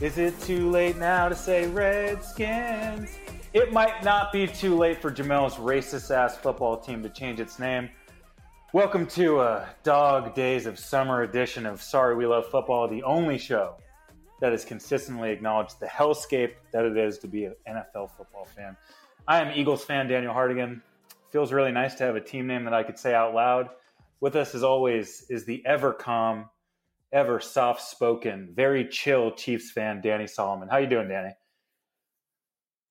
[0.00, 3.18] Is it too late now to say Redskins?
[3.52, 7.58] It might not be too late for Jamel's racist ass football team to change its
[7.58, 7.90] name.
[8.72, 13.38] Welcome to a dog days of summer edition of Sorry We Love Football, the only
[13.38, 13.74] show
[14.40, 18.76] that has consistently acknowledged the hellscape that it is to be an NFL football fan.
[19.26, 20.80] I am Eagles fan Daniel Hardigan.
[21.32, 23.70] Feels really nice to have a team name that I could say out loud.
[24.20, 26.48] With us, as always, is the ever calm,
[27.12, 30.68] ever soft spoken, very chill Chiefs fan Danny Solomon.
[30.68, 31.30] How you doing, Danny?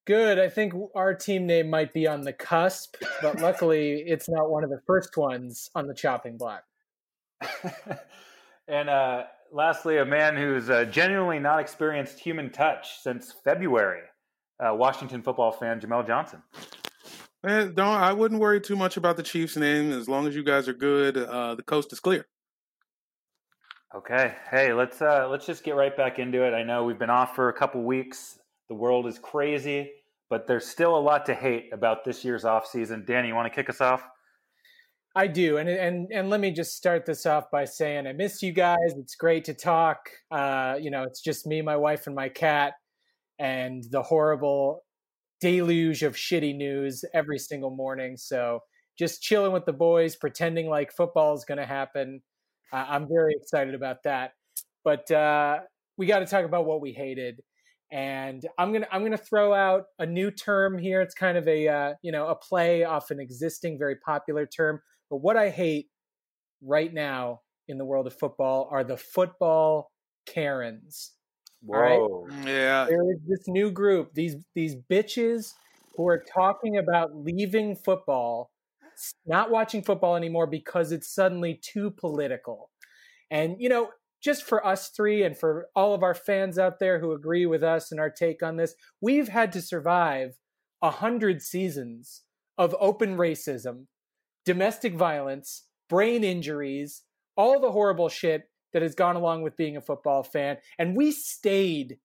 [0.05, 0.39] Good.
[0.39, 4.63] I think our team name might be on the cusp, but luckily it's not one
[4.63, 6.63] of the first ones on the chopping block.
[8.67, 14.03] and uh, lastly, a man who's uh, genuinely not experienced human touch since February,
[14.65, 16.41] uh, Washington football fan Jamel Johnson.
[17.43, 20.43] Man, don't I wouldn't worry too much about the Chiefs' name as long as you
[20.43, 21.17] guys are good.
[21.17, 22.25] Uh, the coast is clear.
[23.95, 26.53] Okay, hey, let's uh, let's just get right back into it.
[26.53, 28.37] I know we've been off for a couple weeks.
[28.67, 29.89] The world is crazy,
[30.29, 33.05] but there's still a lot to hate about this year's off season.
[33.07, 34.03] Danny, you want to kick us off?
[35.15, 38.43] I do, and and and let me just start this off by saying I miss
[38.43, 38.93] you guys.
[38.97, 39.97] It's great to talk.
[40.29, 42.73] Uh, you know, it's just me, my wife, and my cat,
[43.39, 44.83] and the horrible
[45.39, 48.17] deluge of shitty news every single morning.
[48.17, 48.59] So
[48.99, 52.21] just chilling with the boys, pretending like football is going to happen.
[52.71, 54.33] Uh, I'm very excited about that.
[54.83, 55.59] But uh,
[55.97, 57.41] we got to talk about what we hated,
[57.91, 61.01] and I'm gonna I'm gonna throw out a new term here.
[61.01, 64.81] It's kind of a uh, you know a play off an existing very popular term.
[65.09, 65.89] But what I hate
[66.61, 69.91] right now in the world of football are the football
[70.25, 71.13] Karens.
[71.73, 71.99] All right?
[71.99, 72.27] Whoa.
[72.45, 75.53] Yeah, There is this new group, these these bitches
[75.95, 78.56] who are talking about leaving football, s-
[79.25, 82.71] not watching football anymore because it's suddenly too political.
[83.29, 83.89] And you know,
[84.21, 87.63] just for us three and for all of our fans out there who agree with
[87.63, 90.37] us and our take on this, we've had to survive
[90.81, 92.23] a hundred seasons
[92.57, 93.85] of open racism,
[94.45, 97.03] domestic violence, brain injuries,
[97.35, 100.57] all the horrible shit that has gone along with being a football fan.
[100.77, 101.97] And we stayed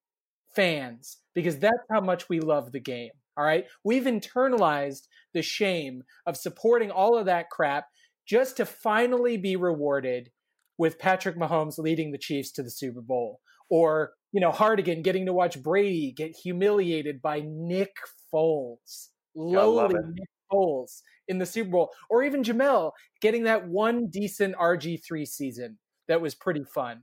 [0.55, 3.11] fans because that's how much we love the game.
[3.37, 3.65] All right.
[3.85, 7.87] We've internalized the shame of supporting all of that crap
[8.27, 10.31] just to finally be rewarded
[10.79, 15.27] with Patrick Mahomes leading the Chiefs to the Super Bowl or, you know, Hardigan getting
[15.27, 17.95] to watch Brady get humiliated by Nick
[18.33, 19.95] Foles, lowly.
[19.95, 25.79] Nick Foles in the Super Bowl, or even Jamel getting that one decent RG3 season
[26.09, 27.03] that was pretty fun.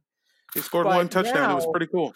[0.54, 1.52] he scored But one touchdown.
[1.52, 2.14] it was pretty cool.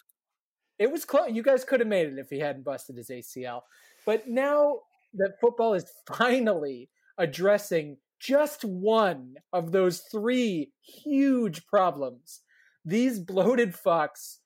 [0.78, 1.32] It was close.
[1.32, 3.62] You guys could have made it if he hadn't busted his ACL.
[4.06, 4.80] But now
[5.14, 12.42] that football is finally addressing just one of those three huge problems,
[12.86, 14.38] these bloated fucks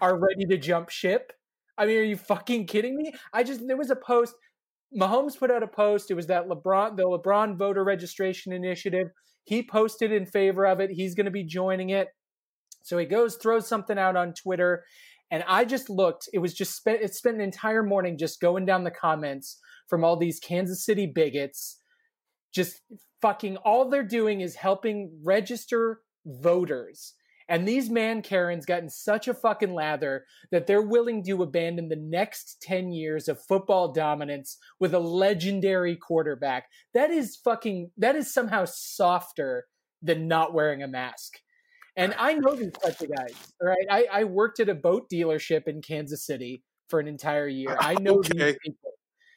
[0.00, 1.32] are ready to jump ship.
[1.76, 3.12] I mean, are you fucking kidding me?
[3.32, 4.34] I just there was a post.
[4.96, 6.10] Mahomes put out a post.
[6.10, 9.08] It was that LeBron, the LeBron voter registration initiative.
[9.42, 10.90] He posted in favor of it.
[10.90, 12.08] He's going to be joining it.
[12.82, 14.84] So he goes, throws something out on Twitter,
[15.30, 16.28] and I just looked.
[16.32, 17.02] It was just spent.
[17.02, 21.06] It spent an entire morning just going down the comments from all these Kansas City
[21.06, 21.80] bigots.
[22.54, 22.82] Just
[23.20, 27.14] fucking all they're doing is helping register voters.
[27.48, 31.88] And these man Karens got in such a fucking lather that they're willing to abandon
[31.88, 36.66] the next 10 years of football dominance with a legendary quarterback.
[36.94, 39.66] That is fucking, that is somehow softer
[40.00, 41.34] than not wearing a mask.
[41.96, 43.86] And I know these types of guys, all right?
[43.90, 47.76] I, I worked at a boat dealership in Kansas City for an entire year.
[47.80, 48.32] I know Okay.
[48.52, 48.90] these people.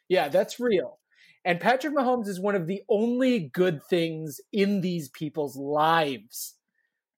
[0.09, 0.99] Yeah, that's real.
[1.45, 6.55] And Patrick Mahomes is one of the only good things in these people's lives.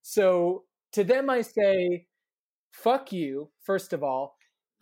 [0.01, 2.07] So to them, I say,
[2.71, 4.35] fuck you, first of all.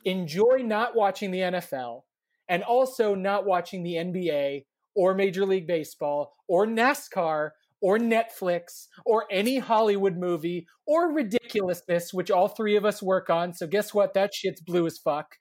[0.05, 2.03] enjoy not watching the NFL
[2.47, 4.65] and also not watching the NBA
[4.95, 7.51] or Major League Baseball or NASCAR
[7.81, 13.53] or Netflix or any Hollywood movie or ridiculousness, which all three of us work on.
[13.53, 14.13] So guess what?
[14.13, 15.35] That shit's blue as fuck.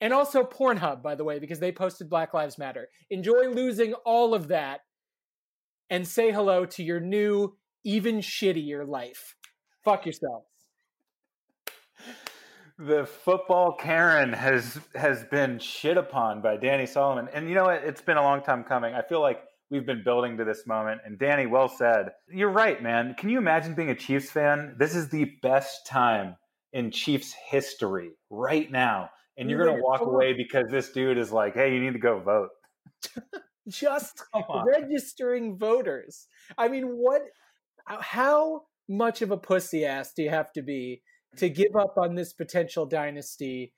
[0.00, 2.88] And also Pornhub, by the way, because they posted Black Lives Matter.
[3.10, 4.80] Enjoy losing all of that
[5.90, 9.34] and say hello to your new, even shittier life.
[9.84, 10.46] Fuck yourselves.
[12.78, 17.82] The football Karen has has been shit upon by Danny Solomon, and you know what?
[17.82, 18.94] It's been a long time coming.
[18.94, 21.00] I feel like we've been building to this moment.
[21.04, 22.10] And Danny, well said.
[22.28, 23.14] You're right, man.
[23.14, 24.74] Can you imagine being a Chiefs fan?
[24.78, 26.36] This is the best time
[26.72, 31.54] in Chiefs history right now, and you're gonna walk away because this dude is like,
[31.54, 32.50] "Hey, you need to go vote."
[33.68, 34.22] Just
[34.66, 36.26] registering voters.
[36.56, 37.22] I mean, what?
[37.86, 41.02] Uh, how much of a pussy ass do you have to be
[41.36, 43.72] to give up on this potential dynasty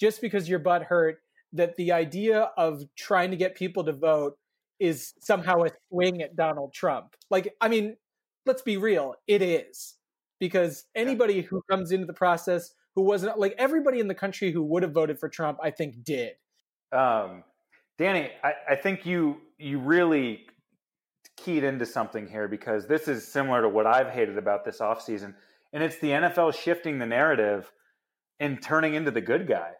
[0.00, 1.18] just because your butt hurt
[1.52, 4.36] that the idea of trying to get people to vote
[4.78, 7.14] is somehow a swing at Donald Trump.
[7.30, 7.96] Like, I mean,
[8.44, 9.94] let's be real, it is.
[10.38, 14.62] Because anybody who comes into the process who wasn't like everybody in the country who
[14.64, 16.32] would have voted for Trump, I think did.
[16.92, 17.44] Um,
[17.98, 20.46] Danny, I, I think you you really
[21.36, 25.34] keyed into something here because this is similar to what I've hated about this offseason.
[25.72, 27.70] And it's the NFL shifting the narrative
[28.40, 29.72] and turning into the good guy.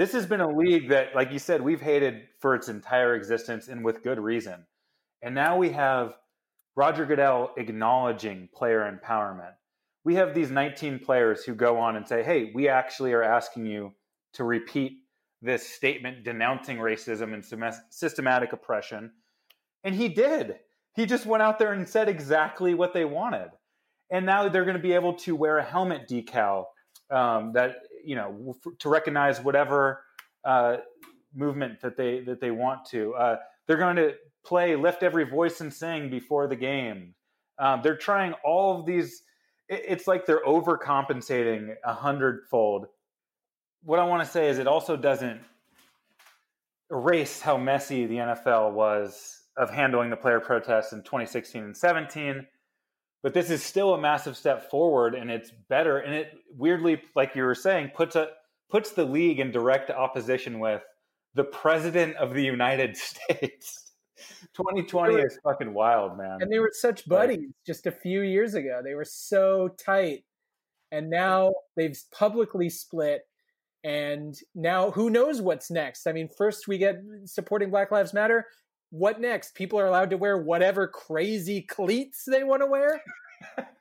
[0.00, 3.68] This has been a league that, like you said, we've hated for its entire existence
[3.68, 4.64] and with good reason.
[5.20, 6.14] And now we have
[6.74, 9.52] Roger Goodell acknowledging player empowerment.
[10.02, 13.66] We have these 19 players who go on and say, hey, we actually are asking
[13.66, 13.92] you
[14.32, 14.92] to repeat
[15.42, 19.12] this statement denouncing racism and systematic oppression.
[19.84, 20.60] And he did.
[20.94, 23.50] He just went out there and said exactly what they wanted.
[24.10, 26.64] And now they're going to be able to wear a helmet decal
[27.10, 27.74] um, that
[28.04, 30.02] you know to recognize whatever
[30.44, 30.78] uh,
[31.34, 33.14] movement that they that they want to.
[33.14, 33.36] Uh,
[33.66, 34.14] they're going to
[34.44, 37.14] play "Lift Every Voice and Sing" before the game.
[37.58, 39.22] Um, they're trying all of these.
[39.68, 42.86] It, it's like they're overcompensating a hundredfold.
[43.82, 45.40] What I want to say is, it also doesn't
[46.90, 52.46] erase how messy the NFL was of handling the player protests in 2016 and 17
[53.22, 57.34] but this is still a massive step forward and it's better and it weirdly like
[57.34, 58.28] you were saying puts a
[58.70, 60.82] puts the league in direct opposition with
[61.34, 63.86] the president of the united states.
[64.54, 66.42] 2020 were, is fucking wild man.
[66.42, 67.48] And they were such buddies right.
[67.66, 68.82] just a few years ago.
[68.84, 70.24] They were so tight.
[70.92, 73.22] And now they've publicly split
[73.82, 76.06] and now who knows what's next?
[76.06, 78.46] I mean first we get supporting black lives matter
[78.90, 79.54] what next?
[79.54, 83.02] People are allowed to wear whatever crazy cleats they want to wear.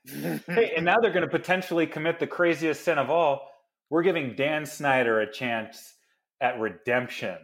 [0.06, 3.50] hey, and now they're going to potentially commit the craziest sin of all.
[3.90, 5.96] We're giving Dan Snyder a chance
[6.42, 7.38] at redemption.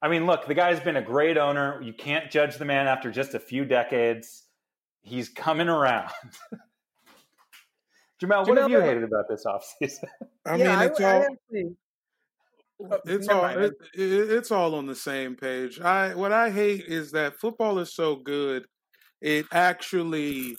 [0.00, 1.80] I mean, look, the guy's been a great owner.
[1.82, 4.44] You can't judge the man after just a few decades.
[5.02, 6.10] He's coming around.
[8.22, 10.08] Jamel, what have you uh, hated about this offseason?
[10.46, 11.22] I yeah, mean, it's I, all.
[11.22, 11.76] I actually,
[13.04, 15.80] it's all it, it, it's all on the same page.
[15.80, 18.66] I what I hate is that football is so good,
[19.20, 20.56] it actually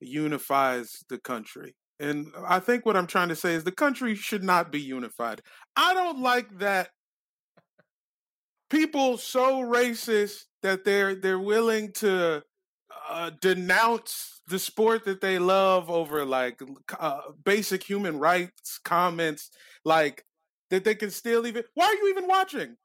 [0.00, 1.74] unifies the country.
[2.00, 5.42] And I think what I'm trying to say is the country should not be unified.
[5.76, 6.90] I don't like that
[8.70, 12.42] people so racist that they're they're willing to
[13.08, 16.60] uh, denounce the sport that they love over like
[16.98, 19.50] uh, basic human rights comments
[19.84, 20.24] like
[20.70, 21.64] that they can still even.
[21.74, 22.76] Why are you even watching?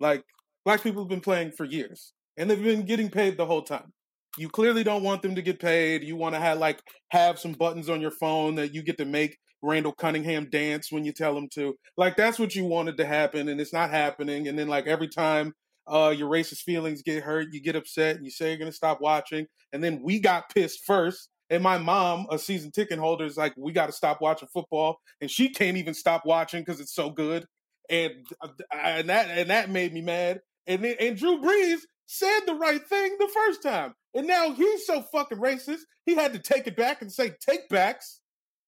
[0.00, 0.24] Like
[0.64, 3.92] black people have been playing for years, and they've been getting paid the whole time.
[4.38, 6.02] You clearly don't want them to get paid.
[6.02, 9.04] You want to have like have some buttons on your phone that you get to
[9.04, 11.74] make Randall Cunningham dance when you tell him to.
[11.96, 14.48] Like that's what you wanted to happen, and it's not happening.
[14.48, 15.52] And then like every time
[15.86, 19.00] uh, your racist feelings get hurt, you get upset, and you say you're gonna stop
[19.00, 19.46] watching.
[19.72, 23.52] And then we got pissed first, and my mom, a season ticket holder, is like,
[23.58, 27.10] we got to stop watching football, and she can't even stop watching because it's so
[27.10, 27.46] good.
[27.90, 30.40] And uh, and that and that made me mad.
[30.66, 35.02] And and Drew Brees said the right thing the first time, and now he's so
[35.12, 35.80] fucking racist.
[36.06, 38.20] He had to take it back and say take backs,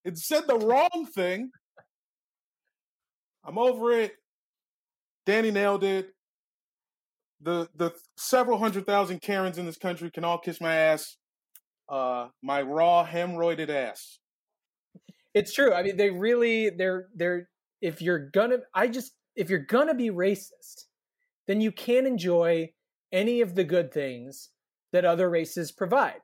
[0.03, 1.49] and said the wrong thing.
[3.43, 4.13] I'm over it.
[5.25, 6.09] Danny nailed it.
[7.41, 11.17] The the several hundred thousand Karens in this country can all kiss my ass
[11.89, 14.19] uh, my raw hemorrhoided ass.
[15.33, 15.73] It's true.
[15.73, 17.49] I mean, they really they're they're
[17.81, 20.85] if you're gonna I just if you're gonna be racist,
[21.47, 22.71] then you can't enjoy
[23.11, 24.49] any of the good things
[24.93, 26.21] that other races provide.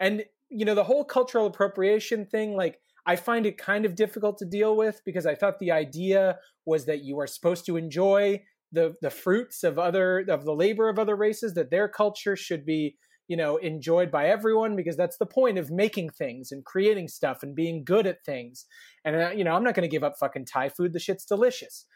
[0.00, 4.38] And you know, the whole cultural appropriation thing, like I find it kind of difficult
[4.38, 8.42] to deal with because I thought the idea was that you are supposed to enjoy
[8.72, 12.64] the the fruits of other of the labor of other races that their culture should
[12.64, 12.96] be
[13.28, 17.42] you know enjoyed by everyone because that's the point of making things and creating stuff
[17.42, 18.66] and being good at things.
[19.04, 20.92] And uh, you know i'm not going to give up fucking thai food.
[20.92, 21.86] The shit's delicious.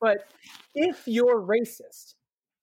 [0.00, 0.18] But
[0.74, 2.14] if you're racist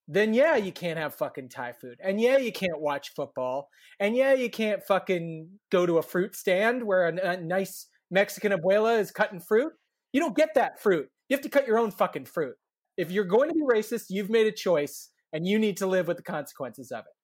[0.08, 1.98] then yeah you can't have fucking thai food.
[2.02, 3.68] And yeah you can't watch football.
[4.00, 8.52] And yeah you can't fucking go to a fruit stand where a, a nice mexican
[8.52, 9.72] abuela is cutting fruit.
[10.12, 11.08] You don't get that fruit.
[11.28, 12.54] You have to cut your own fucking fruit.
[12.96, 16.08] If you're going to be racist you've made a choice and you need to live
[16.08, 17.15] with the consequences of it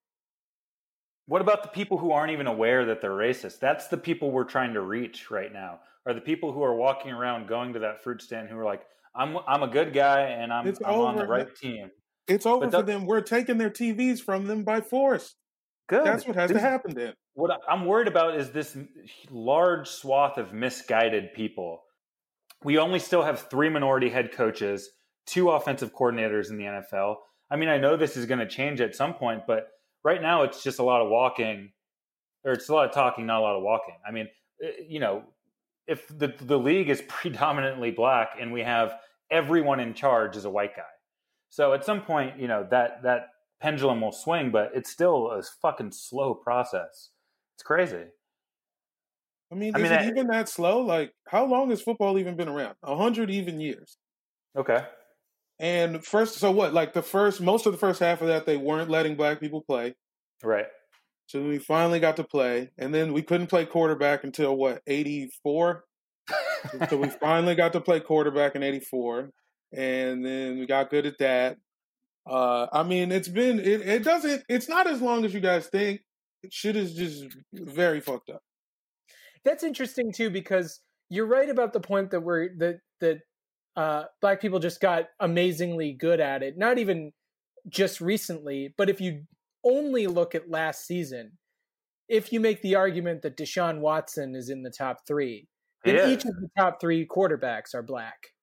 [1.32, 3.58] What about the people who aren't even aware that they're racist?
[3.58, 5.80] That's the people we're trying to reach right now.
[6.04, 8.82] Are the people who are walking around going to that fruit stand who are like,
[9.16, 11.90] "I'm I'm a good guy and I'm I'm on the right team."
[12.28, 13.06] It's over But for them.
[13.06, 15.34] We're taking their TVs from them by force.
[15.88, 16.04] Good.
[16.04, 17.14] That's what has to happen then.
[17.32, 18.76] What I'm worried about is this
[19.30, 21.80] large swath of misguided people.
[22.62, 24.90] We only still have three minority head coaches,
[25.24, 27.16] two offensive coordinators in the NFL.
[27.50, 29.68] I mean, I know this is going to change at some point, but
[30.04, 31.72] right now it's just a lot of walking,
[32.44, 33.96] or it's a lot of talking, not a lot of walking.
[34.06, 34.28] I mean,
[34.62, 35.24] eh, you know,
[35.86, 40.50] if the the league is predominantly black and we have everyone in charge is a
[40.50, 40.84] white guy,
[41.50, 43.28] so at some point, you know that that
[43.60, 47.10] pendulum will swing, but it's still a fucking slow process.
[47.56, 48.06] It's crazy.
[49.50, 50.80] I mean, I is mean, it I- even that slow?
[50.80, 52.76] Like, how long has football even been around?
[52.82, 53.98] A hundred even years.
[54.54, 54.86] Okay.
[55.62, 56.74] And first, so what?
[56.74, 59.62] Like the first, most of the first half of that, they weren't letting black people
[59.62, 59.94] play.
[60.42, 60.66] Right.
[61.26, 65.30] So we finally got to play, and then we couldn't play quarterback until what eighty
[65.44, 65.84] four.
[66.90, 69.30] so we finally got to play quarterback in '84,
[69.72, 71.58] and then we got good at that.
[72.28, 75.68] Uh, I mean, it's been it, it doesn't it's not as long as you guys
[75.68, 76.00] think.
[76.50, 78.42] Shit is just very fucked up.
[79.44, 83.20] That's interesting too because you're right about the point that we're that that
[83.76, 86.58] uh, black people just got amazingly good at it.
[86.58, 87.12] Not even
[87.68, 89.22] just recently, but if you
[89.64, 91.38] only look at last season,
[92.08, 95.48] if you make the argument that Deshaun Watson is in the top three,
[95.84, 96.08] then Yeah.
[96.08, 98.34] each of the top three quarterbacks are black,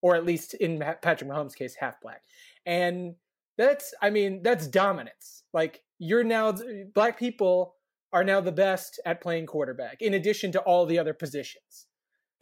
[0.00, 2.22] or at least in Patrick Mahomes' case, half black,
[2.66, 3.16] and
[3.58, 5.44] that's I mean that's dominance.
[5.52, 6.54] Like you're now
[6.94, 7.76] black people
[8.12, 11.86] are now the best at playing quarterback, in addition to all the other positions.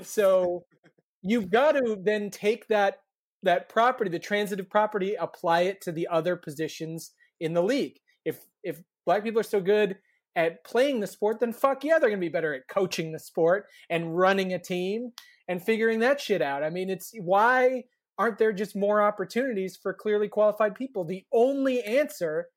[0.03, 0.67] So
[1.23, 2.99] you've got to then take that
[3.43, 7.99] that property, the transitive property, apply it to the other positions in the league.
[8.25, 9.97] If if black people are so good
[10.37, 13.67] at playing the sport, then fuck yeah, they're gonna be better at coaching the sport
[13.89, 15.13] and running a team
[15.49, 16.63] and figuring that shit out.
[16.63, 17.85] I mean, it's why
[18.19, 21.05] aren't there just more opportunities for clearly qualified people?
[21.05, 22.49] The only answer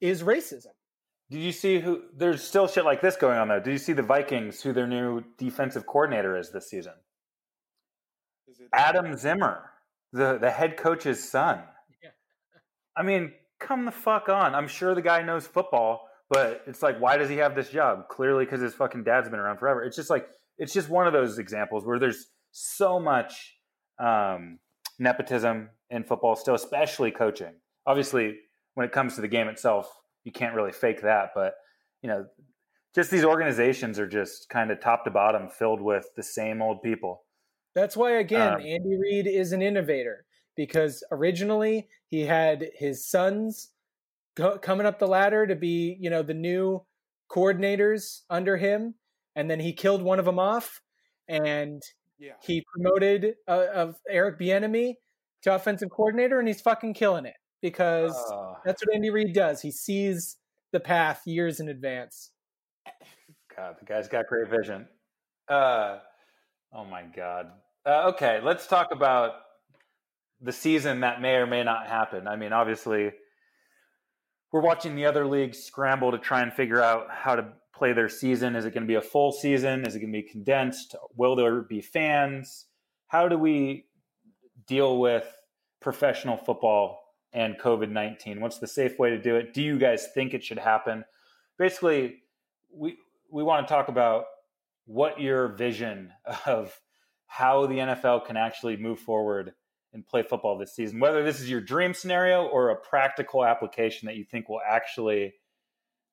[0.00, 0.72] is racism.
[1.30, 2.02] Did you see who?
[2.16, 3.60] There's still shit like this going on though.
[3.60, 6.94] Did you see the Vikings, who their new defensive coordinator is this season?
[8.50, 9.70] Is it- Adam Zimmer,
[10.12, 11.62] the the head coach's son.
[12.02, 12.10] Yeah.
[12.96, 14.54] I mean, come the fuck on.
[14.54, 18.08] I'm sure the guy knows football, but it's like, why does he have this job?
[18.08, 19.84] Clearly, because his fucking dad's been around forever.
[19.84, 20.26] It's just like,
[20.58, 23.56] it's just one of those examples where there's so much
[23.98, 24.58] um,
[24.98, 27.54] nepotism in football still, especially coaching.
[27.86, 28.36] Obviously,
[28.74, 29.92] when it comes to the game itself,
[30.24, 31.30] you can't really fake that.
[31.34, 31.54] But
[32.02, 32.26] you know,
[32.94, 36.82] just these organizations are just kind of top to bottom filled with the same old
[36.82, 37.22] people.
[37.74, 43.72] That's why, again, Um, Andy Reid is an innovator because originally he had his sons
[44.34, 46.84] go, coming up the ladder to be, you know, the new
[47.30, 48.94] coordinators under him,
[49.36, 50.82] and then he killed one of them off,
[51.28, 51.80] and
[52.18, 52.32] yeah.
[52.42, 54.94] he promoted uh, of Eric Bieniemy
[55.42, 59.62] to offensive coordinator, and he's fucking killing it because Uh, that's what Andy Reid does.
[59.62, 60.36] He sees
[60.72, 62.32] the path years in advance.
[63.56, 64.88] God, the guy's got great vision.
[65.48, 65.98] Uh,
[66.72, 67.50] oh my God.
[67.86, 69.32] Uh, okay, let's talk about
[70.40, 72.26] the season that may or may not happen.
[72.26, 73.12] I mean, obviously,
[74.52, 78.08] we're watching the other leagues scramble to try and figure out how to play their
[78.08, 78.56] season.
[78.56, 79.86] Is it going to be a full season?
[79.86, 80.94] Is it going to be condensed?
[81.16, 82.66] Will there be fans?
[83.08, 83.86] How do we
[84.66, 85.26] deal with
[85.80, 87.00] professional football
[87.32, 88.40] and COVID 19?
[88.40, 89.54] What's the safe way to do it?
[89.54, 91.04] Do you guys think it should happen?
[91.58, 92.16] Basically,
[92.72, 92.96] we
[93.30, 94.24] we want to talk about
[94.90, 96.10] what your vision
[96.46, 96.76] of
[97.26, 99.52] how the NFL can actually move forward
[99.92, 100.98] and play football this season.
[100.98, 105.34] Whether this is your dream scenario or a practical application that you think will actually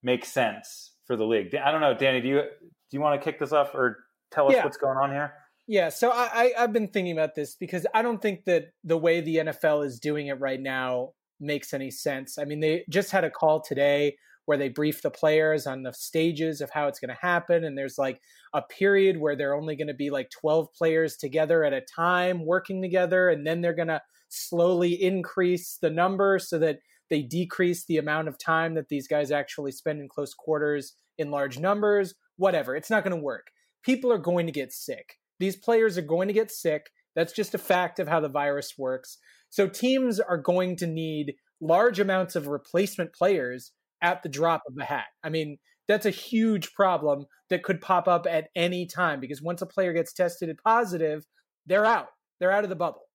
[0.03, 1.55] make sense for the league.
[1.55, 2.21] I don't know, Danny.
[2.21, 3.97] Do you do you want to kick this off or
[4.31, 4.63] tell us Yeah.
[4.63, 5.33] what's going on here?
[5.65, 8.97] Yeah, so I, I I've been thinking about this because I don't think that the
[8.97, 12.37] way the NFL is doing it right now makes any sense.
[12.37, 15.91] I mean, they just had a call today where they brief the players on the
[15.91, 17.65] stages of how it's going to happen.
[17.65, 18.21] And there's like
[18.53, 22.45] a period where they're only going to be like 12 players together at a time
[22.45, 23.27] working together.
[23.27, 28.29] And then they're going to slowly increase the number so that they decrease the amount
[28.29, 32.15] of time that these guys actually spend in close quarters in large numbers.
[32.37, 32.73] Whatever.
[32.73, 33.47] It's not going to work.
[33.83, 35.15] People are going to get sick.
[35.41, 36.89] These players are going to get sick.
[37.17, 39.17] That's just a fact of how the virus works.
[39.49, 44.77] So teams are going to need large amounts of replacement players at the drop of
[44.77, 45.07] a hat.
[45.23, 49.61] I mean, that's a huge problem that could pop up at any time because once
[49.61, 51.25] a player gets tested positive,
[51.65, 52.09] they're out.
[52.39, 53.07] They're out of the bubble.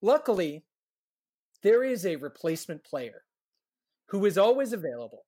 [0.00, 0.64] Luckily,
[1.62, 3.22] there is a replacement player
[4.08, 5.24] who is always available,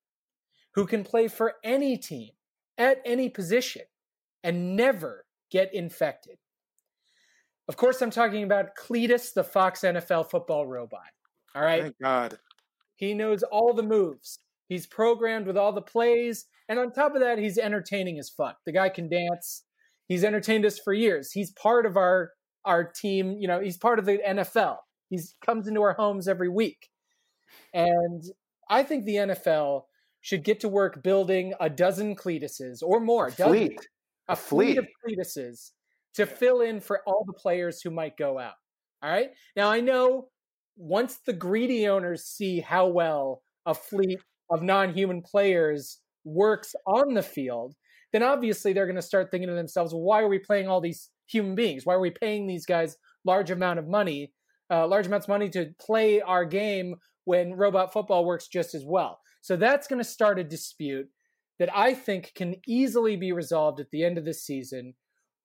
[0.75, 2.31] who can play for any team
[2.79, 3.83] at any position
[4.45, 6.37] and never get infected.
[7.69, 11.01] Of course, I'm talking about Cletus, the Fox NFL football robot.
[11.55, 11.83] All right.
[11.83, 12.39] Thank God.
[12.97, 14.39] He knows all the moves.
[14.69, 16.47] He's programmed with all the plays.
[16.69, 18.57] And on top of that, he's entertaining as fuck.
[18.67, 19.65] The guy can dance.
[20.09, 21.33] He's entertained us for years.
[21.33, 22.33] He's part of our
[22.65, 23.37] our team.
[23.39, 24.79] You know, he's part of the NFL.
[25.09, 26.89] He's comes into our homes every week.
[27.73, 28.23] And
[28.69, 29.83] I think the NFL
[30.21, 33.29] should get to work building a dozen Cletuses or more.
[33.29, 33.79] A fleet.
[34.29, 34.79] a A fleet fleet.
[34.79, 35.71] of Cletuses
[36.15, 38.55] to fill in for all the players who might go out.
[39.03, 39.31] All right.
[39.55, 40.29] Now I know
[40.77, 47.23] once the greedy owners see how well a fleet of non-human players works on the
[47.23, 47.75] field,
[48.13, 50.81] then obviously they're going to start thinking to themselves, well, why are we playing all
[50.81, 51.85] these human beings?
[51.85, 54.33] Why are we paying these guys large amount of money,
[54.71, 58.85] uh, large amounts of money to play our game when robot football works just as
[58.87, 59.19] well?
[59.43, 61.07] So that's going to start a dispute
[61.59, 64.95] that I think can easily be resolved at the end of this season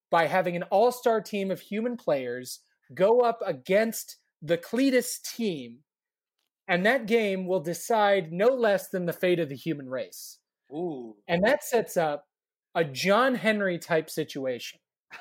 [0.09, 2.59] by having an all star team of human players
[2.93, 5.79] go up against the Cletus team.
[6.71, 10.39] And that game will decide no less than the fate of the human race.
[10.71, 11.17] Ooh.
[11.27, 12.23] And that sets up
[12.73, 14.79] a John Henry type situation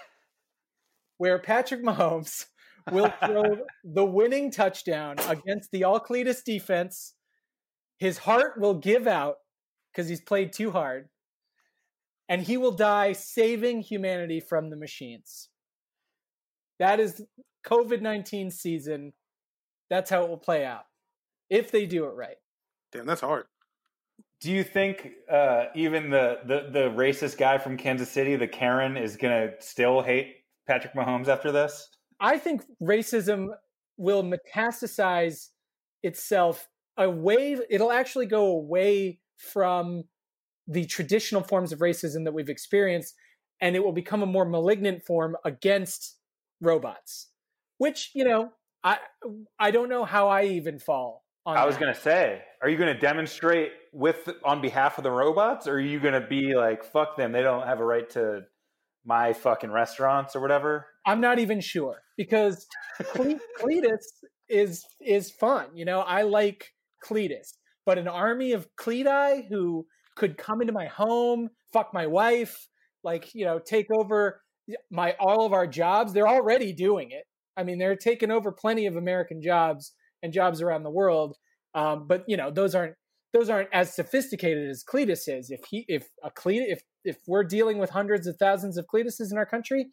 [1.19, 2.47] where Patrick Mahomes
[2.92, 3.42] will throw
[3.85, 7.15] the winning touchdown against the all Cletus defense.
[7.99, 9.39] His heart will give out
[9.91, 11.08] because he's played too hard.
[12.28, 15.49] And he will die saving humanity from the machines.
[16.78, 17.21] That is
[17.67, 19.15] COVID 19 season.
[19.89, 20.84] That's how it will play out
[21.50, 22.36] if they do it right.
[22.93, 23.45] Damn, that's hard.
[24.41, 28.97] Do you think uh, even the, the the racist guy from Kansas City, the Karen,
[28.97, 30.36] is gonna still hate
[30.67, 31.91] Patrick Mahomes after this?
[32.21, 33.49] I think racism
[33.99, 35.49] will metastasize
[36.02, 37.58] itself away.
[37.69, 40.04] It'll actually go away from
[40.67, 43.15] the traditional forms of racism that we've experienced,
[43.60, 46.17] and it will become a more malignant form against
[46.63, 47.28] robots.
[47.76, 48.99] Which you know, I
[49.58, 51.29] I don't know how I even fall on.
[51.56, 51.80] I was that.
[51.80, 56.00] gonna say, are you gonna demonstrate with on behalf of the robots, or are you
[56.00, 58.43] gonna be like, fuck them, they don't have a right to
[59.04, 60.86] my fucking restaurants or whatever?
[61.06, 62.67] I'm not even sure because
[63.13, 64.04] Cle- Cletus
[64.49, 65.67] is is fun.
[65.75, 66.73] You know, I like
[67.04, 67.54] Cletus,
[67.86, 69.86] but an army of Cleti who
[70.17, 72.69] could come into my home, fuck my wife,
[73.02, 74.43] like you know, take over
[74.91, 76.13] my all of our jobs.
[76.13, 77.25] They're already doing it.
[77.56, 81.37] I mean, they're taking over plenty of American jobs and jobs around the world.
[81.75, 82.95] Um, but you know, those aren't
[83.33, 85.50] those aren't as sophisticated as Cletus is.
[85.50, 89.30] If he if a Cletus if if we're dealing with hundreds of thousands of Cletuses
[89.30, 89.87] in our country,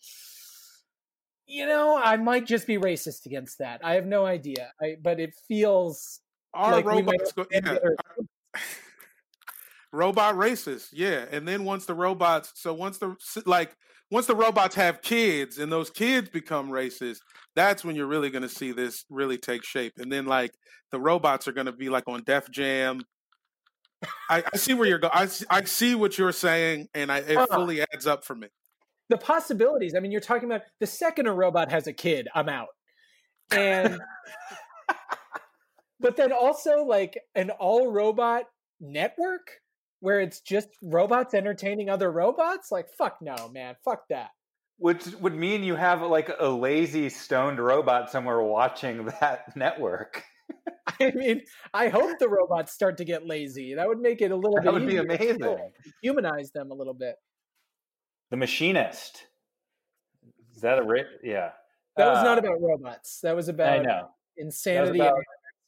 [1.46, 3.82] you know, I might just be racist against that.
[3.84, 4.72] I have no idea.
[4.82, 6.20] I, but it feels
[6.54, 7.78] Our like robots go, yeah,
[9.92, 13.76] robot racist yeah and then once the robots so once the like
[14.12, 17.20] once the robots have kids and those kids become racist
[17.58, 20.54] that's when you're really going to see this really take shape and then like
[20.91, 23.02] the robots are going to be like on def jam
[24.30, 25.12] I, I see where you're going
[25.50, 27.48] I see what you're saying and I, it Uh.
[27.48, 28.48] fully adds up for me
[29.10, 29.96] the possibilities.
[29.96, 32.70] I mean, you're talking about the second a robot has a kid, I'm out.
[33.52, 34.00] And
[36.00, 38.43] but then also like an all robot
[38.82, 39.62] network
[40.02, 42.72] where it's just robots entertaining other robots?
[42.72, 43.76] Like fuck no, man.
[43.86, 44.32] Fuck that.
[44.80, 50.24] Which would mean you have like a lazy stoned robot somewhere watching that network.
[51.02, 51.42] I mean,
[51.74, 53.74] I hope the robots start to get lazy.
[53.74, 55.72] That would make it a little That bit would be amazing.
[56.02, 57.16] humanize them a little bit.
[58.30, 59.26] The Machinist.
[60.56, 61.52] Is that a ra- yeah?
[61.98, 63.20] That was not Uh, about robots.
[63.22, 64.10] That was about I know.
[64.38, 65.16] insanity about-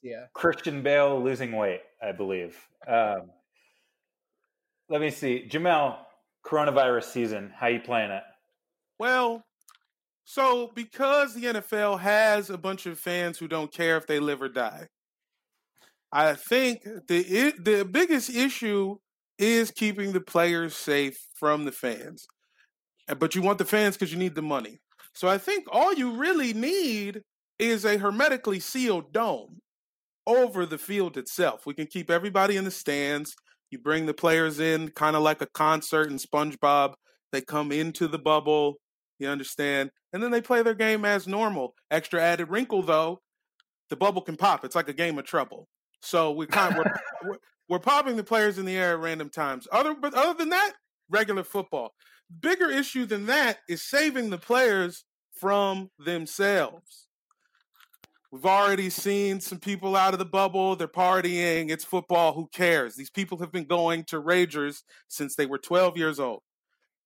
[0.02, 0.26] yeah.
[0.32, 2.56] Christian Bale losing weight, I believe.
[2.86, 3.30] Um,
[4.88, 5.98] let me see, Jamel.
[6.44, 7.52] Coronavirus season.
[7.54, 8.22] How you playing it?
[9.00, 9.46] Well,
[10.24, 14.42] so because the NFL has a bunch of fans who don't care if they live
[14.42, 14.88] or die,
[16.12, 18.96] I think the the biggest issue
[19.38, 22.26] is keeping the players safe from the fans.
[23.08, 24.80] Uh, But you want the fans because you need the money.
[25.14, 27.22] So I think all you really need
[27.58, 29.60] is a hermetically sealed dome
[30.26, 31.66] over the field itself.
[31.66, 33.34] We can keep everybody in the stands.
[33.70, 36.94] You bring the players in kind of like a concert in SpongeBob.
[37.32, 38.76] They come into the bubble,
[39.20, 39.90] you understand?
[40.12, 41.74] And then they play their game as normal.
[41.90, 43.20] Extra added wrinkle though,
[43.88, 44.64] the bubble can pop.
[44.64, 45.68] It's like a game of trouble.
[46.00, 46.92] So we kind we're,
[47.24, 49.68] we're, we're popping the players in the air at random times.
[49.70, 50.72] Other but other than that,
[51.08, 51.92] regular football.
[52.40, 57.08] Bigger issue than that is saving the players from themselves.
[58.30, 60.76] We've already seen some people out of the bubble.
[60.76, 61.70] They're partying.
[61.70, 62.32] It's football.
[62.34, 62.94] Who cares?
[62.94, 66.42] These people have been going to Ragers since they were 12 years old.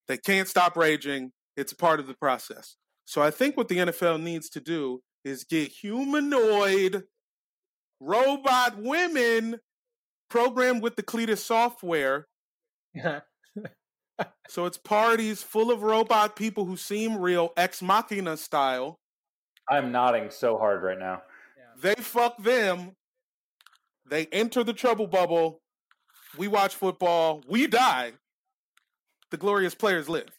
[0.07, 1.33] They can't stop raging.
[1.57, 2.77] It's part of the process.
[3.05, 7.05] So I think what the NFL needs to do is get humanoid
[8.01, 9.61] robot women
[10.29, 12.27] programmed with the Cletus software.
[14.49, 19.01] So it's parties full of robot people who seem real, ex machina style.
[19.69, 21.23] I'm nodding so hard right now.
[21.81, 22.93] They fuck them.
[24.09, 25.61] They enter the trouble bubble.
[26.37, 27.43] We watch football.
[27.49, 28.13] We die.
[29.31, 30.31] The glorious players live.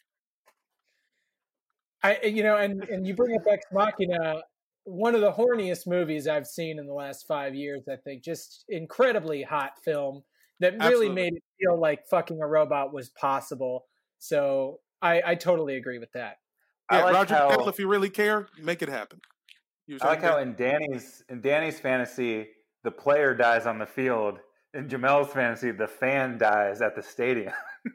[2.06, 4.42] I you know, and and you bring up Ex Machina,
[4.84, 7.84] one of the horniest movies I've seen in the last five years.
[7.90, 10.22] I think just incredibly hot film
[10.60, 11.14] that really Absolutely.
[11.14, 13.84] made it feel like fucking a robot was possible.
[14.18, 16.36] So I, I totally agree with that.
[16.88, 19.20] I Yeah, like Roger how- Goodell, if you really care, make it happen.
[19.86, 22.48] You were I like how in Danny's in Danny's fantasy,
[22.84, 24.38] the player dies on the field.
[24.74, 27.52] In Jamel's fantasy, the fan dies at the stadium.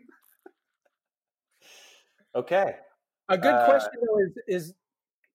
[2.35, 2.75] okay.
[3.29, 4.73] A good Uh, question though is is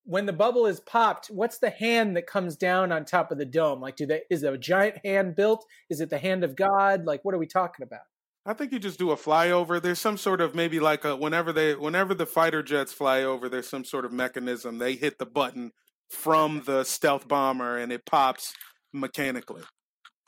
[0.04, 3.44] when the bubble is popped, what's the hand that comes down on top of the
[3.44, 3.80] dome?
[3.80, 5.64] Like, do they is there a giant hand built?
[5.90, 7.04] Is it the hand of God?
[7.04, 8.02] Like, what are we talking about?
[8.48, 9.82] I think you just do a flyover.
[9.82, 13.48] There's some sort of maybe like a whenever they whenever the fighter jets fly over,
[13.48, 14.78] there's some sort of mechanism.
[14.78, 15.72] They hit the button
[16.08, 18.54] from the stealth bomber and it pops
[18.92, 19.62] mechanically.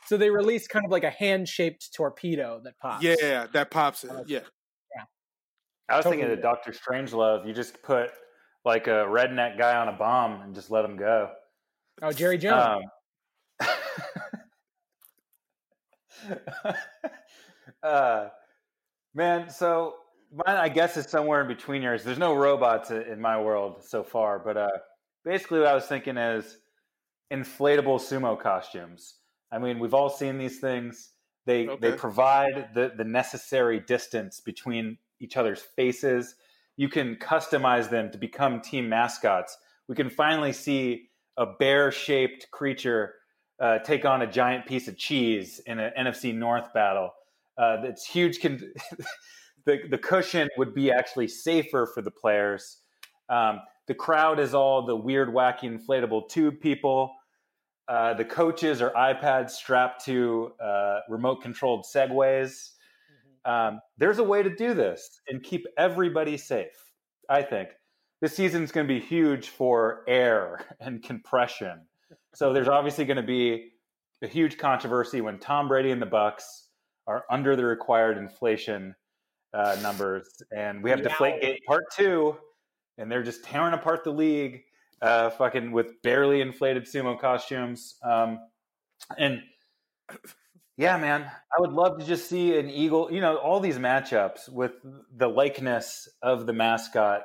[0.06, 3.04] So they release kind of like a hand shaped torpedo that pops.
[3.04, 4.10] Yeah, that pops it.
[4.26, 4.40] Yeah.
[5.88, 6.38] I was thinking Totally.
[6.38, 7.46] of Doctor Strangelove.
[7.46, 8.10] You just put
[8.64, 11.30] like a redneck guy on a bomb and just let him go.
[12.02, 12.84] Oh, Jerry Jones.
[13.60, 13.68] Um,
[17.82, 18.28] uh,
[19.14, 19.94] man, so
[20.32, 22.04] mine, I guess, is somewhere in between yours.
[22.04, 24.68] There's no robots in my world so far, but uh,
[25.24, 26.58] basically, what I was thinking is
[27.32, 29.14] inflatable sumo costumes.
[29.50, 31.12] I mean, we've all seen these things.
[31.46, 36.34] They they provide the the necessary distance between each other's faces.
[36.76, 39.56] You can customize them to become team mascots.
[39.88, 43.14] We can finally see a bear shaped creature
[43.60, 47.10] uh, take on a giant piece of cheese in an NFC North battle.
[47.56, 48.40] Uh, that's huge.
[48.40, 48.72] Con-
[49.64, 52.78] the the cushion would be actually safer for the players.
[53.28, 57.12] Um, the crowd is all the weird, wacky, inflatable tube people.
[57.88, 62.72] Uh, the coaches are iPads strapped to uh, remote controlled segways.
[63.44, 66.92] Um, there's a way to do this and keep everybody safe.
[67.28, 67.70] I think
[68.20, 71.82] this season's going to be huge for air and compression.
[72.34, 73.72] So there's obviously going to be
[74.22, 76.42] a huge controversy when Tom Brady and the Bucs
[77.06, 78.94] are under the required inflation
[79.54, 82.36] uh, numbers, and we have Deflategate Part Two,
[82.98, 84.62] and they're just tearing apart the league,
[85.00, 87.96] uh, fucking with barely inflated sumo costumes.
[88.02, 88.40] Um,
[89.16, 89.40] and
[90.78, 93.12] yeah, man, I would love to just see an eagle.
[93.12, 94.72] You know, all these matchups with
[95.14, 97.22] the likeness of the mascot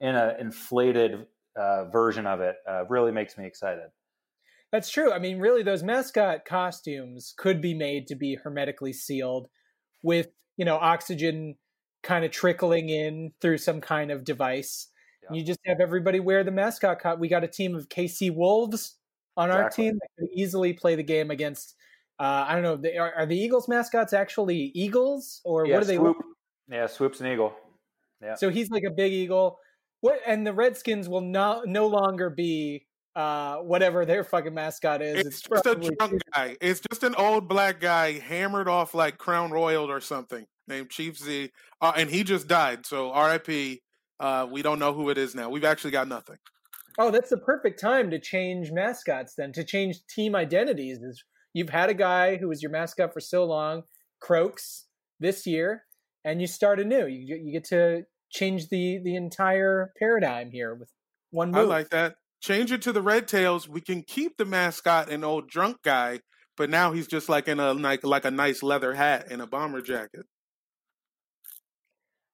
[0.00, 1.26] in an inflated
[1.56, 3.88] uh, version of it uh, really makes me excited.
[4.70, 5.12] That's true.
[5.12, 9.48] I mean, really, those mascot costumes could be made to be hermetically sealed
[10.02, 11.56] with, you know, oxygen
[12.04, 14.88] kind of trickling in through some kind of device.
[15.22, 15.36] Yeah.
[15.36, 17.00] You just have everybody wear the mascot.
[17.00, 18.96] Co- we got a team of KC Wolves
[19.36, 21.74] on our team that could easily play the game against.
[22.18, 22.76] Uh, I don't know.
[22.76, 26.16] They, are, are the Eagles mascots actually eagles, or yeah, what are they swoop.
[26.70, 27.54] Yeah, swoops an eagle.
[28.22, 28.36] Yeah.
[28.36, 29.58] So he's like a big eagle.
[30.00, 30.20] What?
[30.26, 35.26] And the Redskins will not no longer be uh, whatever their fucking mascot is.
[35.26, 36.56] It's just a probably- drunk guy.
[36.60, 41.18] It's just an old black guy hammered off like Crown Royal or something named Chief
[41.18, 41.50] Zee.
[41.80, 42.86] Uh, and he just died.
[42.86, 43.80] So RIP.
[44.20, 45.50] Uh, we don't know who it is now.
[45.50, 46.36] We've actually got nothing.
[46.98, 50.98] Oh, that's the perfect time to change mascots then, to change team identities.
[51.02, 51.24] Is
[51.54, 53.84] you've had a guy who was your mascot for so long,
[54.20, 54.86] Croaks,
[55.18, 55.84] this year,
[56.24, 57.06] and you start anew.
[57.06, 60.90] You get- you get to change the the entire paradigm here with
[61.30, 61.60] one move.
[61.60, 62.16] I like that.
[62.40, 63.68] Change it to the Red Tails.
[63.68, 66.20] We can keep the mascot an old drunk guy,
[66.56, 69.46] but now he's just like in a like like a nice leather hat and a
[69.46, 70.26] bomber jacket.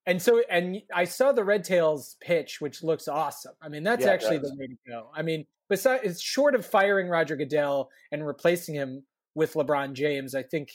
[0.06, 3.52] And so, and I saw the Red Tails pitch, which looks awesome.
[3.60, 5.10] I mean, that's Yeah, actually the way to go.
[5.14, 10.34] I mean, besides, it's short of firing Roger Goodell and replacing him with LeBron James.
[10.34, 10.70] I think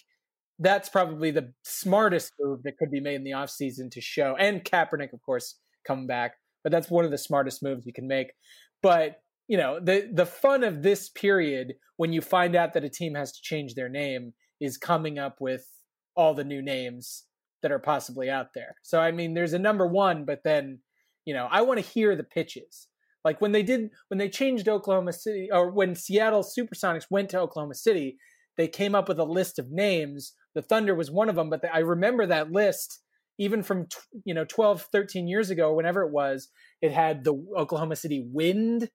[0.59, 4.63] that's probably the smartest move that could be made in the offseason to show, and
[4.63, 6.33] Kaepernick, of course, coming back.
[6.63, 8.31] But that's one of the smartest moves you can make.
[8.81, 12.89] But you know, the the fun of this period when you find out that a
[12.89, 15.67] team has to change their name is coming up with
[16.15, 17.23] all the new names
[17.61, 18.75] that are possibly out there.
[18.83, 20.79] So I mean, there's a number one, but then
[21.25, 22.87] you know, I want to hear the pitches.
[23.23, 27.39] Like when they did when they changed Oklahoma City, or when Seattle SuperSonics went to
[27.39, 28.17] Oklahoma City,
[28.57, 30.33] they came up with a list of names.
[30.53, 33.01] The Thunder was one of them, but the, I remember that list
[33.37, 33.87] even from
[34.23, 36.49] you know 12 13 years ago whenever it was.
[36.81, 38.89] It had the oklahoma city wind.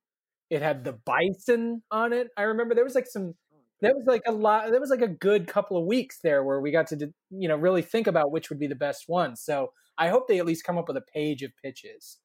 [0.48, 2.28] It had the bison on it.
[2.36, 5.02] I remember there was like some oh, there was like a lot there was like
[5.02, 8.32] a good couple of weeks there where we got to you know really think about
[8.32, 9.36] which would be the best one.
[9.36, 12.18] So i hope they at least come up with a page of pitches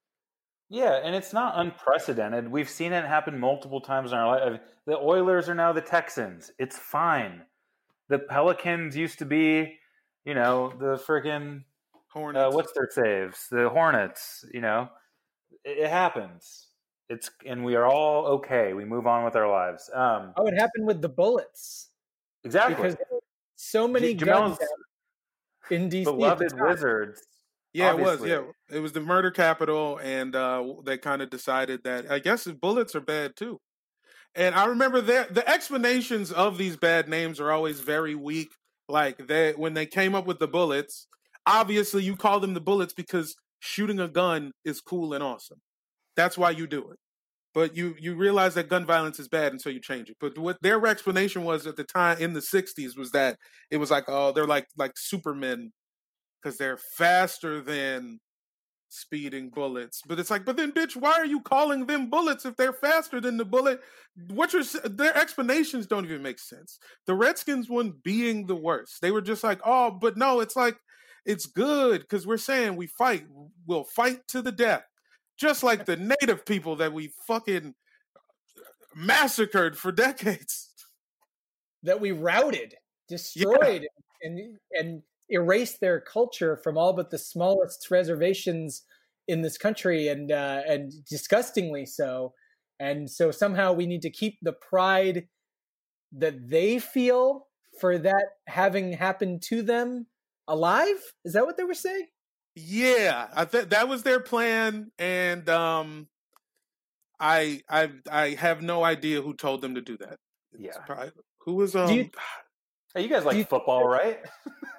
[0.75, 2.51] Yeah, and it's not unprecedented.
[2.51, 4.59] We've seen it happen multiple times in our life.
[4.85, 6.51] The Oilers are now the Texans.
[6.59, 7.43] It's fine.
[8.09, 9.77] The Pelicans used to be,
[10.25, 11.63] you know, the freaking
[12.09, 12.43] Hornets.
[12.43, 13.47] uh, what's their saves?
[13.49, 14.43] The Hornets.
[14.53, 14.89] You know,
[15.63, 16.67] it, it happens.
[17.07, 18.73] It's and we are all okay.
[18.73, 19.89] We move on with our lives.
[19.93, 21.89] Um, oh it happened with the bullets
[22.43, 22.75] exactly.
[22.75, 22.97] because
[23.55, 24.57] so many J- guns
[25.69, 26.67] in dc at the beloved time.
[26.67, 27.21] Wizards.
[27.75, 28.31] Yeah, obviously.
[28.31, 28.53] it was.
[28.69, 32.45] Yeah, it was the murder capital, and uh, they kind of decided that I guess
[32.47, 33.59] bullets are bad too.
[34.35, 38.49] And I remember that the explanations of these bad names are always very weak.
[38.87, 41.07] Like they when they came up with the bullets,
[41.45, 45.59] obviously you call them the bullets because shooting a gun is cool and awesome.
[46.15, 46.97] That's why you do it.
[47.53, 50.17] But you you realize that gun violence is bad, and so you change it.
[50.21, 53.37] But what their explanation was at the time in the '60s was that
[53.71, 55.71] it was like, oh, they're like like supermen
[56.45, 58.19] because they're faster than
[58.87, 60.01] speeding bullets.
[60.07, 63.19] But it's like, but then, bitch, why are you calling them bullets if they're faster
[63.19, 63.81] than the bullet?
[64.29, 66.77] What you're their explanations don't even make sense.
[67.07, 70.77] The Redskins one being the worst, they were just like, oh, but no, it's like
[71.25, 73.25] it's good because we're saying we fight,
[73.65, 74.83] we'll fight to the death,
[75.39, 77.73] just like the native people that we fucking
[78.15, 78.61] uh,
[78.95, 80.69] massacred for decades.
[81.81, 82.75] that we routed,
[83.09, 83.87] destroyed,
[84.21, 84.39] and
[84.71, 88.83] and erased their culture from all but the smallest reservations
[89.27, 92.33] in this country, and uh, and disgustingly so.
[92.79, 95.27] And so somehow we need to keep the pride
[96.11, 97.47] that they feel
[97.79, 100.07] for that having happened to them
[100.47, 100.97] alive.
[101.23, 102.07] Is that what they were saying?
[102.55, 106.07] Yeah, I think that was their plan, and um,
[107.19, 110.17] I I I have no idea who told them to do that.
[110.53, 110.77] It's Yeah.
[110.85, 111.89] probably- who was um.
[111.91, 112.09] You-
[112.93, 114.19] Hey, you guys like you- football, right?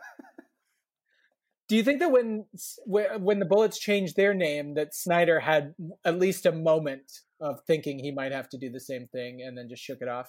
[1.68, 2.46] Do you think that when
[2.86, 5.74] when the Bullets changed their name, that Snyder had
[6.04, 9.58] at least a moment of thinking he might have to do the same thing, and
[9.58, 10.28] then just shook it off?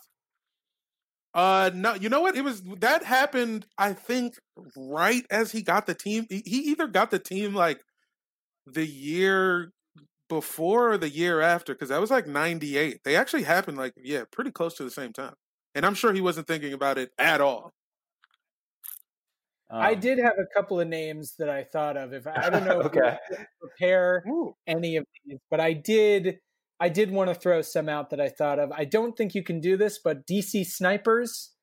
[1.33, 2.35] Uh, no, you know what?
[2.35, 3.67] It was that happened.
[3.77, 4.35] I think
[4.75, 6.25] right as he got the team.
[6.29, 7.81] He, he either got the team like
[8.65, 9.71] the year
[10.29, 13.01] before or the year after, because that was like '98.
[13.03, 15.35] They actually happened like yeah, pretty close to the same time.
[15.75, 17.71] And I'm sure he wasn't thinking about it at all.
[19.69, 22.13] I Um, did have a couple of names that I thought of.
[22.13, 23.17] If I don't know Okay.
[23.29, 24.23] can prepare
[24.65, 26.39] any of these, but I did.
[26.79, 28.71] I did want to throw some out that I thought of.
[28.71, 31.53] I don't think you can do this, but DC Snipers,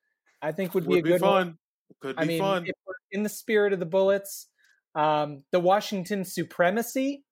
[0.42, 1.44] I think would be Would a be good one.
[1.46, 1.58] fun.
[2.00, 2.64] Could be I mean, fun.
[2.66, 4.48] if we're in the spirit of the Bullets,
[4.96, 7.24] um, the Washington Supremacy.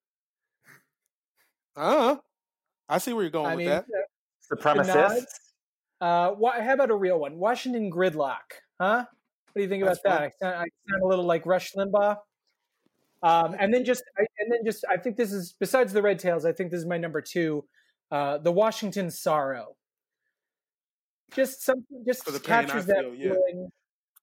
[1.76, 2.16] Uh,
[2.88, 3.85] I see where you're going I with mean, that.
[4.52, 5.24] supremacists.
[6.00, 7.37] Uh, wha- how about a real one?
[7.38, 8.38] Washington Gridlock,
[8.80, 9.04] huh?
[9.52, 10.22] What do you think about That's that?
[10.22, 12.16] I sound, I sound a little like Rush Limbaugh.
[13.22, 16.18] Um, and then just, I, and then just, I think this is besides the Red
[16.18, 16.44] Tails.
[16.44, 17.64] I think this is my number two,
[18.10, 19.76] uh, the Washington Sorrow.
[21.34, 23.28] Just something, just the pain captures that feel, yeah.
[23.30, 23.68] feeling.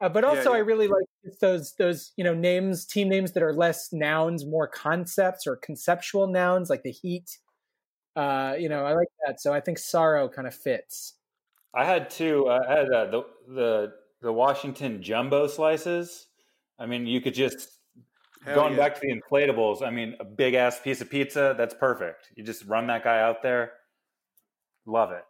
[0.01, 0.63] Uh, but also, I yeah.
[0.63, 1.05] really like
[1.41, 6.27] those those you know names, team names that are less nouns, more concepts or conceptual
[6.27, 7.37] nouns, like the Heat.
[8.15, 9.41] Uh, you know, I like that.
[9.41, 11.15] So I think Sorrow kind of fits.
[11.75, 12.47] I had two.
[12.47, 16.27] uh, I had uh, the the the Washington jumbo slices.
[16.77, 17.79] I mean, you could just
[18.45, 18.79] Hell going yeah.
[18.79, 19.81] back to the inflatables.
[19.85, 21.55] I mean, a big ass piece of pizza.
[21.57, 22.29] That's perfect.
[22.35, 23.73] You just run that guy out there.
[24.85, 25.23] Love it.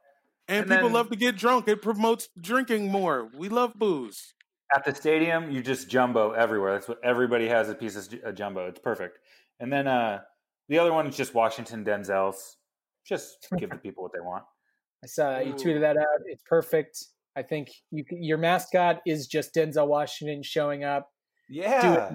[0.48, 1.68] And, and people then- love to get drunk.
[1.68, 3.30] It promotes drinking more.
[3.36, 4.34] We love booze.
[4.76, 6.74] At the stadium, you just jumbo everywhere.
[6.74, 8.68] That's what everybody has a piece of j- a jumbo.
[8.68, 9.18] It's perfect.
[9.60, 10.20] And then uh,
[10.68, 12.56] the other one is just Washington Denzels.
[13.04, 14.44] Just give the people what they want.
[15.04, 16.06] I saw you tweeted that out.
[16.26, 17.04] It's perfect.
[17.40, 21.08] I think you, your mascot is just Denzel Washington showing up.
[21.50, 22.14] Yeah.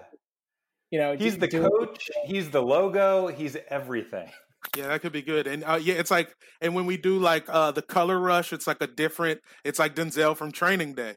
[0.90, 2.10] You know, He's do- the doing- coach.
[2.26, 3.28] He's the logo.
[3.28, 4.30] He's everything.
[4.76, 5.46] Yeah, that could be good.
[5.46, 8.66] And uh, yeah, it's like, and when we do like uh the color rush, it's
[8.66, 9.40] like a different.
[9.64, 11.14] It's like Denzel from Training Day,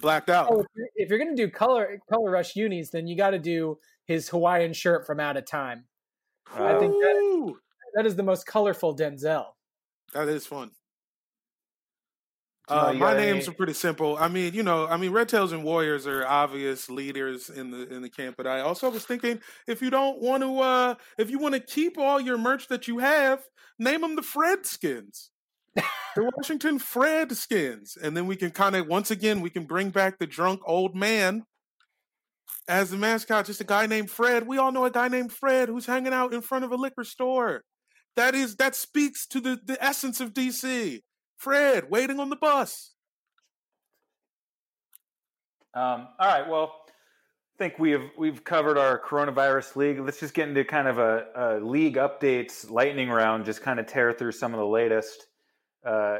[0.00, 0.48] blacked out.
[0.50, 3.38] Oh, if you're, if you're gonna do color color rush unis, then you got to
[3.38, 5.84] do his Hawaiian shirt from Out of Time.
[6.54, 7.54] I think that-
[7.96, 9.44] That is the most colorful Denzel.
[10.12, 10.70] that is fun.
[12.66, 14.16] Uh, my names any- are pretty simple.
[14.16, 17.92] I mean, you know, I mean, Red Tails and Warriors are obvious leaders in the
[17.92, 18.36] in the camp.
[18.36, 21.60] But I also was thinking, if you don't want to, uh, if you want to
[21.60, 23.42] keep all your merch that you have,
[23.78, 25.28] name them the Fredskins,
[25.74, 30.18] the Washington Fredskins, and then we can kind of once again we can bring back
[30.18, 31.44] the drunk old man
[32.66, 33.44] as the mascot.
[33.44, 34.46] Just a guy named Fred.
[34.46, 37.04] We all know a guy named Fred who's hanging out in front of a liquor
[37.04, 37.62] store.
[38.16, 41.02] That is that speaks to the the essence of DC.
[41.44, 42.92] Fred waiting on the bus.
[45.74, 46.48] Um, all right.
[46.48, 50.00] Well, I think we've we've covered our coronavirus league.
[50.00, 53.44] Let's just get into kind of a, a league updates lightning round.
[53.44, 55.26] Just kind of tear through some of the latest
[55.86, 56.18] uh,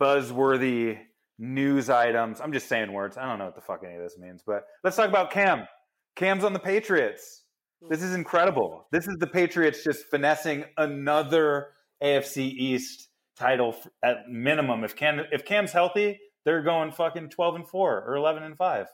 [0.00, 0.98] buzzworthy
[1.40, 2.40] news items.
[2.40, 3.16] I'm just saying words.
[3.16, 5.66] I don't know what the fuck any of this means, but let's talk about Cam.
[6.14, 7.42] Cam's on the Patriots.
[7.88, 8.86] This is incredible.
[8.92, 11.68] This is the Patriots just finessing another
[12.02, 13.07] AFC East
[13.38, 14.84] title at minimum.
[14.84, 18.86] If Cam if Cam's healthy, they're going fucking 12 and 4 or 11 and 5.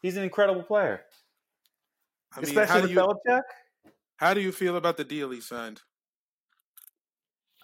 [0.00, 1.02] He's an incredible player.
[2.34, 3.42] I mean, Especially how do with you Belichick.
[4.16, 5.82] how do you feel about the deal he signed?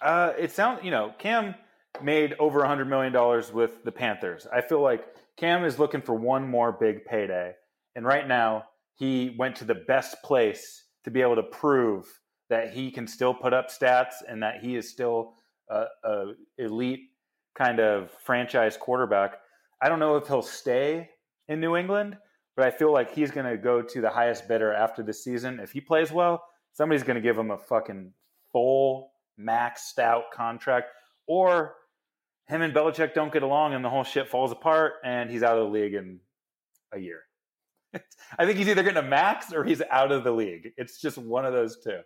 [0.01, 1.55] Uh, it sounds, you know, Cam
[2.01, 3.13] made over a $100 million
[3.53, 4.47] with the Panthers.
[4.53, 5.05] I feel like
[5.37, 7.53] Cam is looking for one more big payday.
[7.95, 8.65] And right now,
[8.95, 12.05] he went to the best place to be able to prove
[12.49, 15.33] that he can still put up stats and that he is still
[15.69, 16.25] a, a
[16.57, 17.11] elite
[17.55, 19.37] kind of franchise quarterback.
[19.81, 21.09] I don't know if he'll stay
[21.47, 22.17] in New England,
[22.55, 25.59] but I feel like he's going to go to the highest bidder after the season.
[25.59, 28.13] If he plays well, somebody's going to give him a fucking
[28.51, 30.87] full maxed out contract,
[31.27, 31.75] or
[32.47, 35.57] him and Belichick don't get along and the whole shit falls apart and he's out
[35.57, 36.19] of the league in
[36.91, 37.21] a year.
[37.93, 40.71] I think he's either going to max or he's out of the league.
[40.75, 41.99] It's just one of those two.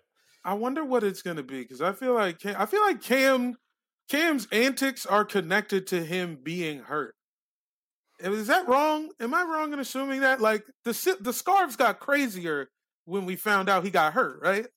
[0.46, 3.02] I wonder what it's going to be because I feel like Cam, I feel like
[3.02, 3.56] Cam
[4.10, 7.16] Cam's antics are connected to him being hurt.
[8.20, 9.10] Is that wrong?
[9.20, 10.42] Am I wrong in assuming that?
[10.42, 12.70] Like the the scarves got crazier
[13.06, 14.68] when we found out he got hurt, right?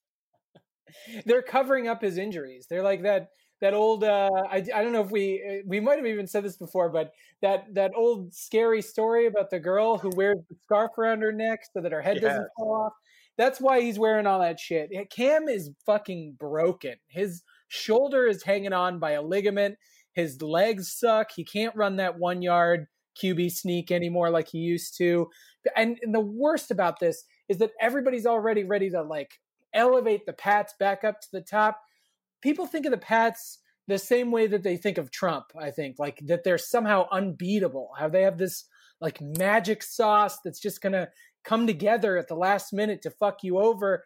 [1.26, 2.66] They're covering up his injuries.
[2.68, 3.28] They're like that
[3.60, 6.44] that old uh I, I don't know if we uh, we might have even said
[6.44, 10.90] this before but that that old scary story about the girl who wears the scarf
[10.98, 12.92] around her neck so that her head doesn't fall off
[13.38, 14.90] that's why he's wearing all that shit.
[15.10, 16.94] Cam is fucking broken.
[17.08, 19.76] His shoulder is hanging on by a ligament.
[20.12, 21.28] His legs suck.
[21.34, 22.86] He can't run that one yard
[23.22, 25.28] qb sneak anymore like he used to.
[25.74, 29.30] And, and the worst about this is that everybody's already ready to like
[29.74, 31.80] elevate the pats back up to the top.
[32.42, 35.96] People think of the Pats the same way that they think of Trump, I think,
[35.98, 37.90] like that they're somehow unbeatable.
[37.98, 38.64] How they have this
[39.00, 41.08] like magic sauce that's just going to
[41.46, 44.04] come together at the last minute to fuck you over.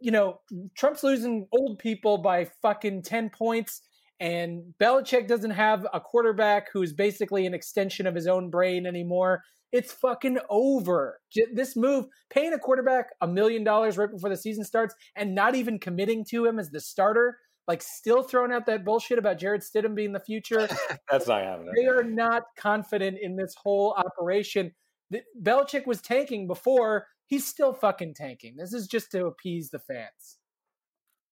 [0.00, 0.40] You know,
[0.76, 3.80] Trump's losing old people by fucking 10 points,
[4.20, 9.42] and Belichick doesn't have a quarterback who's basically an extension of his own brain anymore.
[9.72, 11.18] It's fucking over.
[11.52, 15.54] This move, paying a quarterback a million dollars right before the season starts and not
[15.54, 19.62] even committing to him as the starter, like still throwing out that bullshit about Jarrett
[19.62, 20.68] Stidham being the future.
[21.10, 21.74] That's not happening.
[21.76, 24.72] they are not confident in this whole operation.
[25.10, 27.06] The- Belichick was tanking before.
[27.26, 28.56] He's still fucking tanking.
[28.56, 30.38] This is just to appease the fans.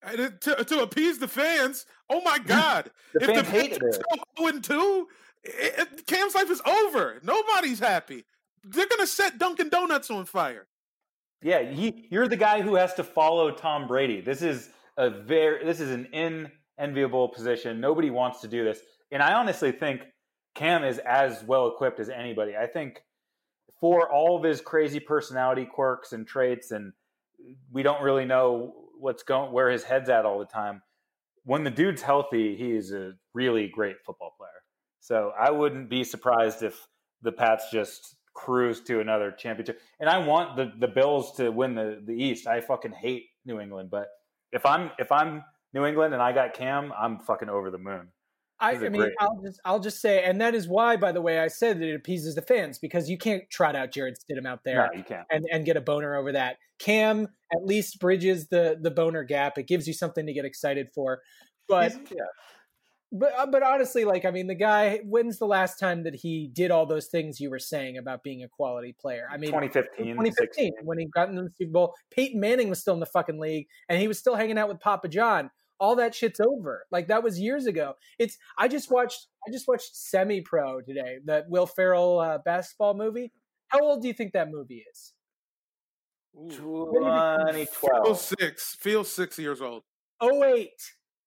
[0.03, 1.85] And it- to, to appease the fans.
[2.09, 2.91] Oh my God!
[3.13, 4.03] The if the fans hated Patriots it.
[4.37, 5.07] go 0 and 2,
[5.43, 7.19] it, it- Cam's life is over.
[7.23, 8.25] Nobody's happy.
[8.63, 10.67] They're gonna set Dunkin' Donuts on fire.
[11.41, 14.21] Yeah, he, you're the guy who has to follow Tom Brady.
[14.21, 17.79] This is a very this is an enviable position.
[17.79, 18.79] Nobody wants to do this.
[19.11, 20.01] And I honestly think
[20.55, 22.55] Cam is as well equipped as anybody.
[22.57, 23.01] I think
[23.79, 26.93] for all of his crazy personality quirks and traits and
[27.71, 30.81] we don't really know what's going where his head's at all the time.
[31.43, 34.49] When the dude's healthy, he is a really great football player.
[34.99, 36.87] So I wouldn't be surprised if
[37.21, 39.79] the Pats just cruise to another championship.
[39.99, 42.47] And I want the, the Bills to win the, the East.
[42.47, 44.07] I fucking hate New England, but
[44.51, 48.09] if I'm if I'm New England and I got Cam, I'm fucking over the moon.
[48.59, 49.13] I, I mean, great.
[49.19, 51.87] I'll just I'll just say, and that is why, by the way, I said that
[51.87, 55.03] it appeases the fans because you can't trot out Jarrett Stidham out there No, you
[55.03, 55.27] can't.
[55.31, 56.57] and, and get a boner over that.
[56.79, 59.57] Cam at least bridges the the boner gap.
[59.57, 61.21] It gives you something to get excited for.
[61.67, 62.23] But yeah.
[63.11, 65.01] but uh, but honestly, like I mean, the guy.
[65.05, 68.43] When's the last time that he did all those things you were saying about being
[68.43, 69.27] a quality player?
[69.31, 70.73] I mean, 2015, 2015 16.
[70.83, 71.93] when he got into the Super Bowl.
[72.09, 74.79] Peyton Manning was still in the fucking league, and he was still hanging out with
[74.79, 75.51] Papa John.
[75.79, 76.85] All that shit's over.
[76.91, 77.93] Like that was years ago.
[78.19, 78.37] It's.
[78.57, 79.27] I just watched.
[79.47, 81.17] I just watched Semi Pro today.
[81.25, 83.31] That Will Ferrell uh, basketball movie.
[83.67, 85.13] How old do you think that movie is?
[86.49, 88.05] 2012.
[88.05, 88.75] Feel six.
[88.75, 89.83] Feel six years old.
[90.19, 90.71] Oh wait,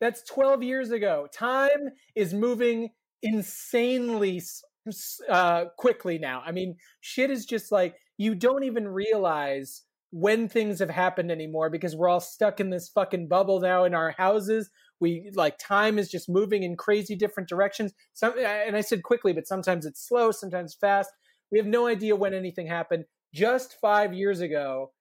[0.00, 1.28] that's 12 years ago.
[1.32, 2.90] Time is moving
[3.22, 6.42] insanely s- s- uh, quickly now.
[6.44, 11.70] I mean, shit is just like you don't even realize when things have happened anymore
[11.70, 14.70] because we're all stuck in this fucking bubble now in our houses.
[14.98, 17.92] We like time is just moving in crazy different directions.
[18.12, 21.10] Some and I said quickly, but sometimes it's slow, sometimes fast.
[21.50, 23.04] We have no idea when anything happened.
[23.32, 24.92] Just five years ago,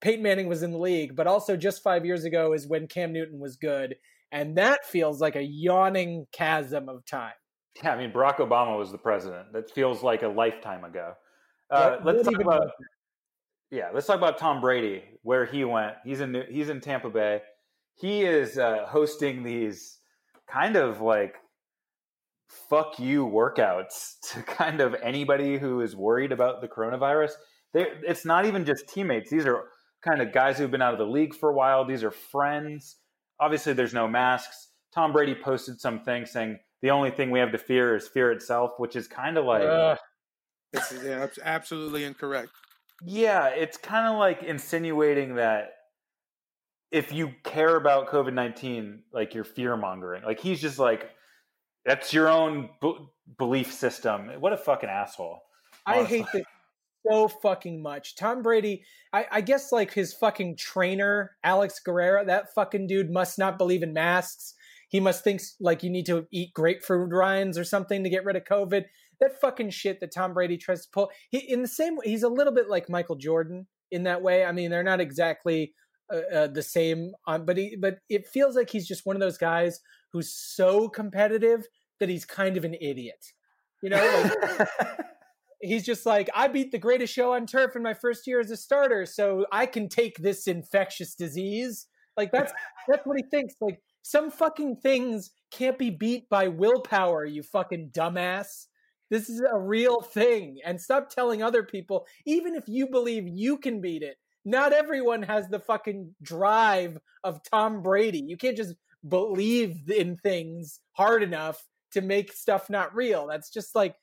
[0.00, 3.12] Peyton Manning was in the league, but also just five years ago is when Cam
[3.12, 3.96] Newton was good.
[4.32, 7.32] And that feels like a yawning chasm of time.
[7.82, 9.52] Yeah, I mean, Barack Obama was the president.
[9.52, 11.14] That feels like a lifetime ago.
[11.70, 12.70] Uh, What- let's talk about
[13.70, 13.90] yeah.
[13.92, 15.94] Let's talk about Tom Brady, where he went.
[16.04, 17.42] He's in he's in Tampa Bay.
[17.94, 19.98] He is uh, hosting these
[20.50, 21.36] kind of like
[22.48, 27.32] fuck you workouts to kind of anybody who is worried about the coronavirus.
[27.72, 29.30] they it's not even just teammates.
[29.30, 29.64] These are
[30.02, 31.84] kind of guys who've been out of the league for a while.
[31.84, 32.96] These are friends.
[33.38, 34.68] Obviously, there's no masks.
[34.94, 38.72] Tom Brady posted something saying the only thing we have to fear is fear itself,
[38.78, 39.98] which is kind of like Ugh.
[40.72, 42.50] It's, yeah, absolutely incorrect.
[43.04, 45.72] Yeah, it's kind of like insinuating that
[46.90, 50.22] if you care about COVID 19, like you're fear mongering.
[50.22, 51.10] Like he's just like,
[51.84, 52.98] that's your own b-
[53.38, 54.30] belief system.
[54.40, 55.40] What a fucking asshole.
[55.86, 56.44] I hate this
[57.08, 58.16] so fucking much.
[58.16, 63.38] Tom Brady, I, I guess like his fucking trainer, Alex Guerrero, that fucking dude must
[63.38, 64.54] not believe in masks.
[64.88, 68.36] He must think like you need to eat grapefruit rinds or something to get rid
[68.36, 68.84] of COVID.
[69.20, 71.10] That fucking shit that Tom Brady tries to pull.
[71.30, 74.44] He in the same way, he's a little bit like Michael Jordan in that way.
[74.44, 75.74] I mean, they're not exactly
[76.12, 79.20] uh, uh, the same, on, but he but it feels like he's just one of
[79.20, 79.80] those guys
[80.12, 81.66] who's so competitive
[82.00, 83.24] that he's kind of an idiot.
[83.82, 84.68] You know, like
[85.60, 88.50] he's just like, I beat the greatest show on turf in my first year as
[88.50, 91.86] a starter, so I can take this infectious disease.
[92.16, 92.52] Like that's
[92.88, 93.54] that's what he thinks.
[93.60, 98.66] Like some fucking things can't be beat by willpower, you fucking dumbass.
[99.10, 100.58] This is a real thing.
[100.64, 105.22] And stop telling other people, even if you believe you can beat it, not everyone
[105.22, 108.24] has the fucking drive of Tom Brady.
[108.26, 108.74] You can't just
[109.06, 113.26] believe in things hard enough to make stuff not real.
[113.26, 113.94] That's just like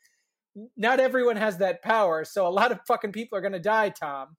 [0.76, 2.26] not everyone has that power.
[2.26, 4.36] So a lot of fucking people are going to die, Tom.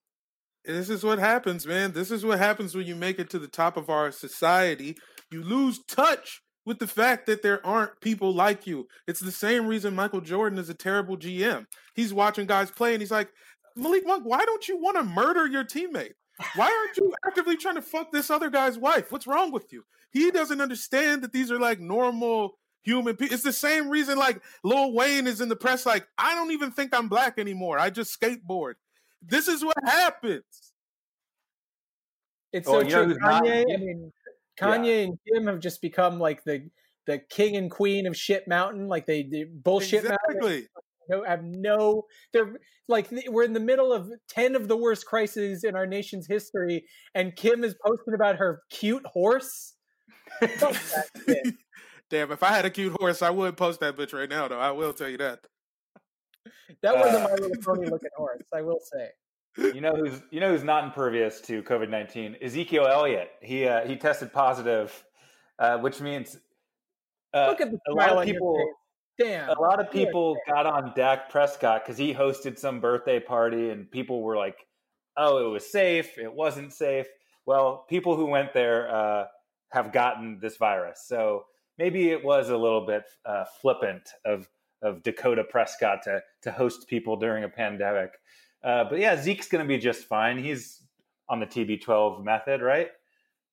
[0.65, 1.93] This is what happens, man.
[1.93, 4.97] This is what happens when you make it to the top of our society.
[5.31, 8.87] You lose touch with the fact that there aren't people like you.
[9.07, 11.67] It's the same reason Michael Jordan is a terrible GM.
[11.95, 13.31] He's watching guys play and he's like,
[13.75, 16.13] Malik Monk, why don't you want to murder your teammate?
[16.57, 19.11] Why aren't you actively trying to fuck this other guy's wife?
[19.11, 19.83] What's wrong with you?
[20.13, 23.33] He doesn't understand that these are like normal human people.
[23.33, 26.71] It's the same reason like Lil Wayne is in the press like, I don't even
[26.71, 27.79] think I'm black anymore.
[27.79, 28.75] I just skateboard.
[29.23, 30.45] This is what happens.
[32.53, 33.05] It's Oh, so you true.
[33.07, 34.13] who's not- Kanye, I mean,
[34.61, 36.69] Kanye and Kim have just become like the
[37.07, 38.87] the king and queen of shit mountain.
[38.89, 40.67] Like they, they bullshit exactly.
[41.09, 42.05] No, have no.
[42.33, 42.57] They're
[42.87, 46.85] like we're in the middle of ten of the worst crises in our nation's history,
[47.15, 49.75] and Kim is posting about her cute horse.
[50.41, 51.55] Fuck that shit.
[52.11, 54.59] Damn, if I had a cute horse, I would post that bitch right now, though.
[54.59, 55.41] I will tell you that.
[56.83, 58.43] That wasn't Uh, my little pony looking horse.
[58.55, 59.11] I will say.
[59.59, 62.37] You know who's you know who's not impervious to COVID nineteen?
[62.41, 63.31] Ezekiel Elliott.
[63.43, 65.05] He uh, he tested positive,
[65.59, 66.37] uh, which means
[67.35, 68.59] uh, Look at the a lot of people.
[69.19, 69.49] Damn.
[69.49, 73.91] A lot of people got on Dak Prescott because he hosted some birthday party, and
[73.91, 74.57] people were like,
[75.17, 76.19] "Oh, it was safe.
[76.19, 77.07] It wasn't safe."
[77.45, 79.25] Well, people who went there uh,
[79.73, 81.47] have gotten this virus, so
[81.79, 84.49] maybe it was a little bit uh, flippant of
[84.83, 88.13] of Dakota Prescott to to host people during a pandemic.
[88.63, 90.39] Uh, but yeah, Zeke's going to be just fine.
[90.39, 90.83] He's
[91.29, 92.91] on the TB12 method, right?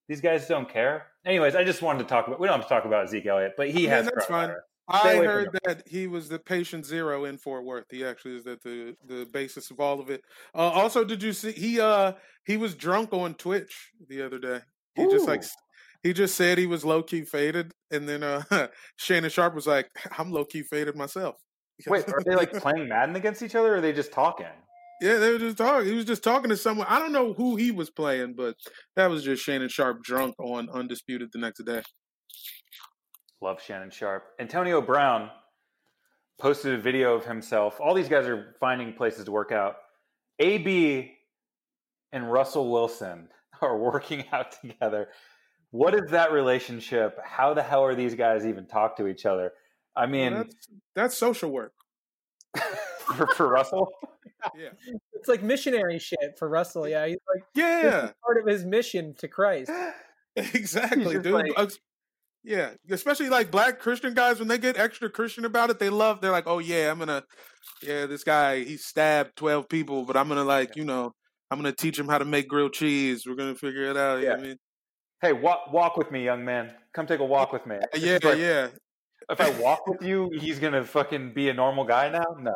[0.07, 1.07] These guys don't care.
[1.25, 2.39] Anyways, I just wanted to talk about.
[2.39, 4.09] We don't have to talk about Zeke Elliott, but he Yeah, has.
[4.13, 4.55] that's fine.
[4.87, 7.85] I Stay away from heard that he was the patient zero in Fort Worth.
[7.89, 10.21] He actually is at the the basis of all of it.
[10.53, 12.13] Uh, also, did you see he uh
[12.45, 14.59] he was drunk on Twitch the other day?
[14.93, 15.43] He just like
[16.03, 18.43] he just said he was low key faded, and then uh
[18.97, 19.89] Shannon Sharpe was like,
[20.19, 21.35] "I'm low key faded myself."
[21.87, 24.45] Wait, are they like playing Madden against each other, or are they just talking?
[25.01, 25.87] Yeah, they were just talking.
[25.89, 26.87] He was just talking to someone.
[26.89, 28.55] I don't know who he was playing, but
[28.95, 31.81] that was just Shannon Sharpe drunk on Undisputed the next day.
[33.41, 34.23] Love Shannon Sharpe.
[34.39, 35.29] Antonio Brown
[36.39, 37.79] posted a video of himself.
[37.79, 39.75] All these guys are finding places to work out.
[40.39, 41.11] AB
[42.11, 43.27] and Russell Wilson
[43.61, 45.09] are working out together.
[45.71, 47.19] What is that relationship?
[47.23, 49.51] How the hell are these guys even talk to each other?
[49.95, 51.73] I mean, Well, that's that's social work.
[53.05, 53.91] For, for Russell,
[54.55, 54.69] Yeah,
[55.13, 56.87] It's like missionary shit for Russell.
[56.87, 59.71] Yeah, he's like yeah, part of his mission to Christ.
[60.35, 61.33] exactly, dude.
[61.57, 61.71] like-
[62.43, 66.21] yeah, especially like black Christian guys when they get extra Christian about it, they love.
[66.21, 67.23] They're like, oh yeah, I'm gonna,
[67.81, 71.11] yeah, this guy he stabbed twelve people, but I'm gonna like, you know,
[71.49, 73.25] I'm gonna teach him how to make grilled cheese.
[73.25, 74.21] We're gonna figure it out.
[74.21, 74.57] You know I mean,
[75.23, 76.71] hey, walk walk with me, young man.
[76.93, 77.77] Come take a walk with me.
[77.95, 78.67] Yeah, like, yeah.
[79.27, 82.35] If I walk with you, he's gonna fucking be a normal guy now.
[82.39, 82.53] No.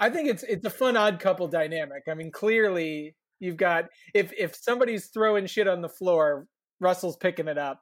[0.00, 2.02] I think it's it's a fun odd couple dynamic.
[2.08, 6.46] I mean, clearly you've got if if somebody's throwing shit on the floor,
[6.80, 7.80] Russell's picking it up.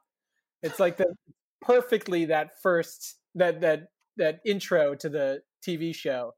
[0.63, 1.13] It's like the
[1.61, 3.87] perfectly that first that that
[4.17, 6.33] that intro to the TV show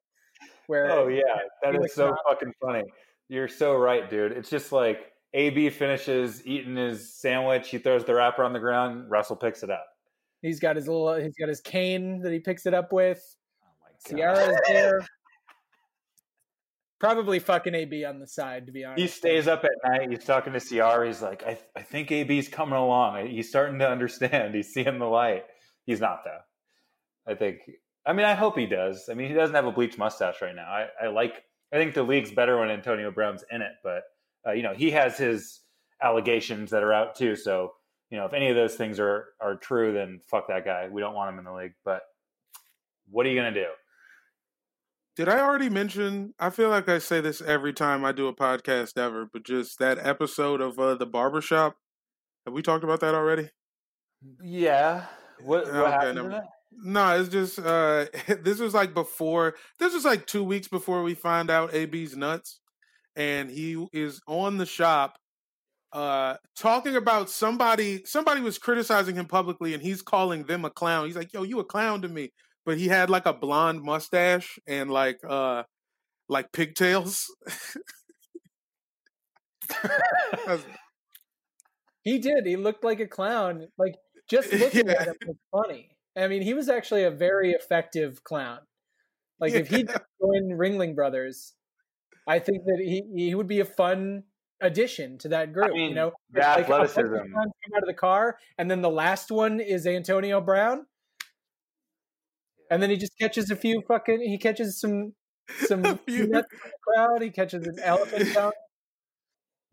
[0.68, 1.22] where Oh yeah,
[1.63, 2.84] that is so fucking funny.
[3.30, 4.32] You're so right, dude.
[4.32, 9.09] It's just like AB finishes eating his sandwich, he throws the wrapper on the ground,
[9.09, 9.86] Russell picks it up.
[10.41, 13.22] he's got his little he's got his cane that he picks it up with.
[13.63, 15.05] Oh my Ciara's there.
[17.00, 19.02] Probably fucking AB on the side, to be honest.
[19.02, 20.10] He stays up at night.
[20.10, 21.06] He's talking to Ciara.
[21.06, 23.28] He's like, I, I think AB's coming along.
[23.28, 24.56] He's starting to understand.
[24.56, 25.43] He's seeing the light.
[25.86, 27.32] He's not though.
[27.32, 27.60] I think.
[28.06, 29.10] I mean, I hope he does.
[29.12, 30.68] I mean, he doesn't have a bleached mustache right now.
[30.68, 31.43] I, I like.
[31.72, 34.04] I think the league's better when Antonio Brown's in it, but
[34.48, 35.60] uh, you know he has his
[36.02, 37.36] allegations that are out too.
[37.36, 37.74] So
[38.10, 40.88] you know if any of those things are are true, then fuck that guy.
[40.89, 41.74] We don't want him in the league.
[41.84, 42.02] But
[43.10, 43.68] what are you gonna do?
[45.18, 46.36] Did I already mention?
[46.39, 49.80] I feel like I say this every time I do a podcast ever, but just
[49.80, 51.76] that episode of uh, the barbershop.
[52.45, 53.49] Have we talked about that already?
[54.43, 55.05] Yeah.
[55.41, 56.41] What, what Okay, happened
[56.72, 58.05] No, it's just uh
[58.43, 62.59] this was like before this was like two weeks before we find out AB's nuts.
[63.15, 65.18] And he is on the shop
[65.93, 71.07] uh talking about somebody somebody was criticizing him publicly and he's calling them a clown.
[71.07, 72.34] He's like, yo, you a clown to me.
[72.68, 75.63] But he had like a blonde mustache and like uh
[76.30, 77.26] like pigtails.
[82.03, 82.45] He did.
[82.45, 83.68] He looked like a clown.
[83.78, 83.95] Like
[84.30, 84.93] just looking Yeah.
[85.01, 85.89] at him was funny.
[86.15, 88.59] I mean, he was actually a very effective clown.
[89.39, 89.84] Like if he
[90.22, 91.53] joined Ringling Brothers,
[92.28, 94.24] I think that he he would be a fun
[94.61, 95.72] addition to that group.
[95.74, 97.34] mean, you know, the Like, a bunch of athleticism.
[97.34, 100.86] come out of the car, and then the last one is Antonio Brown,
[102.70, 104.22] and then he just catches a few fucking.
[104.22, 105.13] He catches some
[105.65, 106.26] some few.
[106.26, 107.22] peanuts the crowd.
[107.22, 108.51] He catches an elephant down.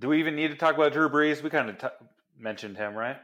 [0.01, 1.42] Do we even need to talk about Drew Brees?
[1.42, 2.07] We kind of t-
[2.38, 3.16] mentioned him, right?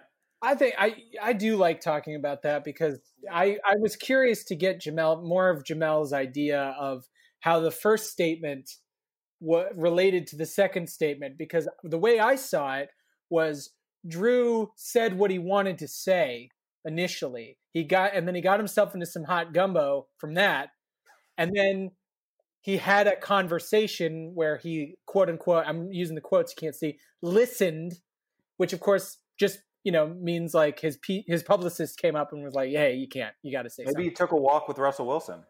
[0.42, 2.98] I think I I do like talking about that because
[3.30, 7.04] I I was curious to get Jamel more of Jamel's idea of
[7.40, 8.70] how the first statement
[9.38, 12.90] what related to the second statement because the way I saw it
[13.30, 13.70] was
[14.06, 16.50] Drew said what he wanted to say
[16.84, 17.58] initially.
[17.72, 20.70] He got and then he got himself into some hot gumbo from that.
[21.38, 21.90] And then
[22.60, 26.98] he had a conversation where he quote unquote I'm using the quotes you can't see
[27.22, 27.94] listened
[28.56, 32.44] which of course just you know means like his P- his publicist came up and
[32.44, 33.34] was like, "Hey, you can't.
[33.42, 35.44] You got to say Maybe something." he took a walk with Russell Wilson.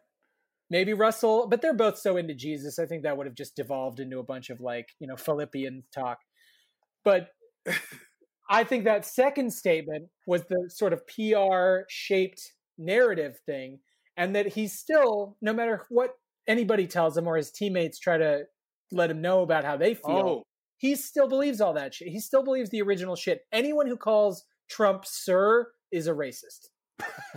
[0.70, 2.78] Maybe Russell, but they're both so into Jesus.
[2.78, 5.86] I think that would have just devolved into a bunch of like you know Philippians
[5.92, 6.18] talk.
[7.04, 7.30] But
[8.50, 12.42] I think that second statement was the sort of PR shaped
[12.76, 13.78] narrative thing,
[14.16, 16.10] and that he's still, no matter what
[16.48, 18.42] anybody tells him or his teammates try to
[18.90, 20.42] let him know about how they feel, Oh,
[20.78, 22.08] he still believes all that shit.
[22.08, 23.42] He still believes the original shit.
[23.52, 26.68] Anyone who calls Trump sir is a racist.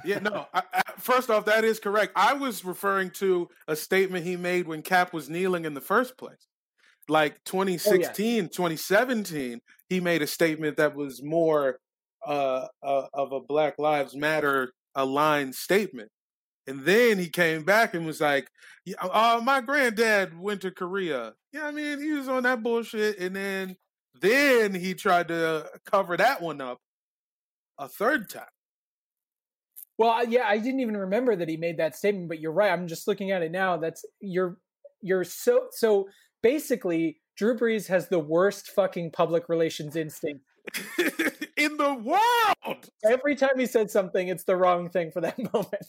[0.06, 0.48] yeah, no.
[0.54, 2.14] I, I, first off, that is correct.
[2.16, 6.18] I was referring to a statement he made when Cap was kneeling in the first
[6.18, 6.48] place.
[7.10, 11.80] Like 2016, 2017, he made a statement that was more
[12.26, 16.10] uh, uh, of a Black Lives Matter aligned statement.
[16.66, 18.48] And then he came back and was like,
[18.86, 21.34] "Yeah, uh, my granddad went to Korea.
[21.52, 23.20] Yeah, I mean, he was on that bullshit.
[23.20, 23.76] And then,
[24.22, 26.78] then he tried to cover that one up
[27.78, 28.46] a third time.
[29.98, 32.72] Well, yeah, I didn't even remember that he made that statement, but you're right.
[32.72, 33.78] I'm just looking at it now.
[33.78, 34.58] That's you're
[35.02, 36.08] you're so so
[36.44, 40.46] basically Drew Brees has the worst fucking public relations instinct.
[41.58, 42.90] in the world.
[43.04, 45.86] Every time he said something, it's the wrong thing for that moment.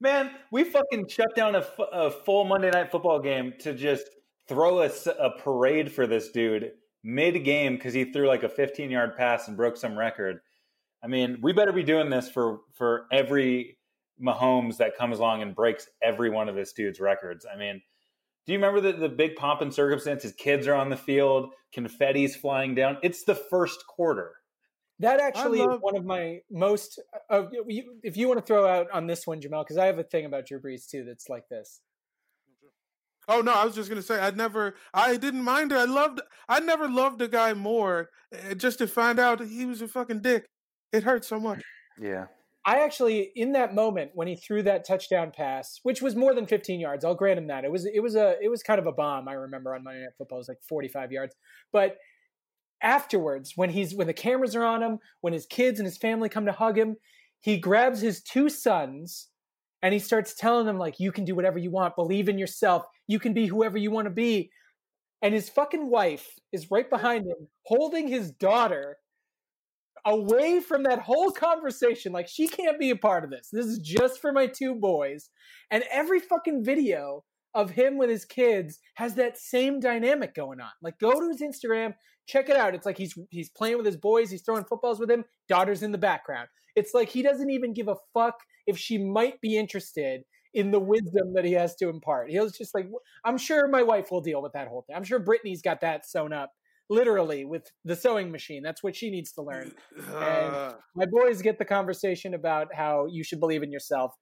[0.00, 4.08] Man, we fucking shut down a, f- a full Monday night football game to just
[4.48, 6.72] throw a, s- a parade for this dude
[7.04, 10.40] mid game because he threw like a 15 yard pass and broke some record.
[11.02, 13.78] I mean, we better be doing this for for every
[14.22, 17.46] Mahomes that comes along and breaks every one of this dude's records.
[17.52, 17.80] I mean,
[18.46, 20.22] do you remember the, the big pomp and circumstance?
[20.22, 22.98] His kids are on the field, confetti's flying down.
[23.02, 24.32] It's the first quarter.
[24.98, 27.00] That actually love- is one of my most.
[27.30, 29.98] Uh, you, if you want to throw out on this one, Jamal, because I have
[29.98, 31.80] a thing about Drew Brees too that's like this.
[33.28, 35.78] Oh no, I was just gonna say I'd never, I didn't mind it.
[35.78, 38.10] I loved, I never loved a guy more.
[38.32, 40.46] eh, Just to find out he was a fucking dick,
[40.92, 41.62] it hurt so much.
[42.00, 42.26] Yeah.
[42.70, 46.46] I actually, in that moment when he threw that touchdown pass, which was more than
[46.46, 47.64] 15 yards, I'll grant him that.
[47.64, 49.26] It was it was a it was kind of a bomb.
[49.26, 51.34] I remember on Monday Night Football, it was like 45 yards.
[51.72, 51.96] But
[52.80, 56.28] afterwards, when he's when the cameras are on him, when his kids and his family
[56.28, 56.94] come to hug him,
[57.40, 59.30] he grabs his two sons
[59.82, 61.96] and he starts telling them like, "You can do whatever you want.
[61.96, 62.84] Believe in yourself.
[63.08, 64.52] You can be whoever you want to be."
[65.22, 68.99] And his fucking wife is right behind him, holding his daughter
[70.04, 72.12] away from that whole conversation.
[72.12, 73.48] Like she can't be a part of this.
[73.52, 75.30] This is just for my two boys.
[75.70, 77.24] And every fucking video
[77.54, 80.70] of him with his kids has that same dynamic going on.
[80.82, 81.94] Like go to his Instagram,
[82.26, 82.74] check it out.
[82.74, 85.92] It's like he's he's playing with his boys, he's throwing footballs with him, daughter's in
[85.92, 86.48] the background.
[86.76, 90.22] It's like he doesn't even give a fuck if she might be interested
[90.54, 92.30] in the wisdom that he has to impart.
[92.30, 92.88] He was just like,
[93.24, 94.96] I'm sure my wife will deal with that whole thing.
[94.96, 96.52] I'm sure Brittany's got that sewn up
[96.90, 98.62] literally with the sewing machine.
[98.62, 99.72] That's what she needs to learn.
[100.12, 104.12] Uh, My boys get the conversation about how you should believe in yourself.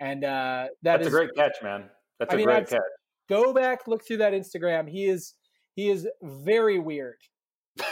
[0.00, 1.84] And uh, that That's is a great catch, man.
[2.18, 2.80] That's I a mean, great that's- catch.
[3.28, 4.88] go back, look through that Instagram.
[4.88, 5.34] He is
[5.74, 7.16] he is very weird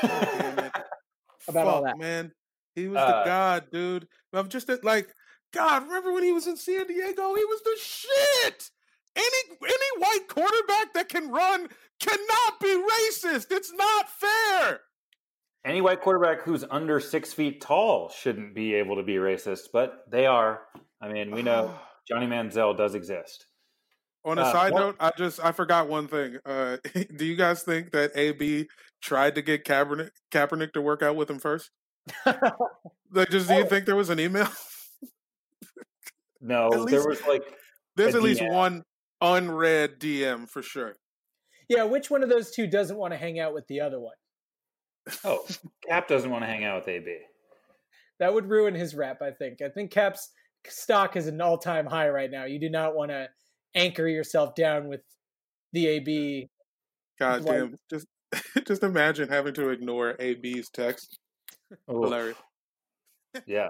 [0.02, 0.72] damn it.
[1.48, 1.98] about all that.
[1.98, 2.30] man.
[2.74, 4.06] He was Uh, the god, dude.
[4.32, 5.08] I'm just like,
[5.52, 5.84] God.
[5.84, 7.34] Remember when he was in San Diego?
[7.34, 8.70] He was the shit.
[9.20, 11.68] Any any white quarterback that can run
[12.00, 13.48] cannot be racist.
[13.50, 14.80] It's not fair.
[15.64, 20.04] Any white quarterback who's under six feet tall shouldn't be able to be racist, but
[20.10, 20.62] they are.
[21.02, 21.74] I mean, we know
[22.08, 23.44] Johnny Manziel does exist.
[24.24, 26.38] On a Uh, side note, I just I forgot one thing.
[26.46, 26.78] Uh,
[27.16, 28.68] do you guys think that AB
[29.02, 31.70] tried to get Kaepernick, Kaepernick to work out with him first?
[33.12, 33.66] Like, just do you Oh.
[33.66, 34.46] think there was an email?
[36.40, 37.42] No, At there was like
[37.96, 38.52] There's at least DM.
[38.52, 38.82] one
[39.20, 40.96] unread DM for sure.
[41.68, 44.14] Yeah, which one of those two doesn't want to hang out with the other one?
[45.24, 45.46] oh,
[45.88, 47.16] Cap doesn't want to hang out with AB.
[48.18, 49.62] That would ruin his rep, I think.
[49.62, 50.30] I think Cap's
[50.66, 52.44] stock is an all-time high right now.
[52.44, 53.28] You do not want to
[53.74, 55.00] anchor yourself down with
[55.72, 56.50] the AB.
[57.18, 57.76] God damn.
[57.88, 58.06] Just
[58.66, 61.18] just imagine having to ignore AB's text.
[61.88, 62.36] Oh, Hilarious.
[63.46, 63.68] yeah,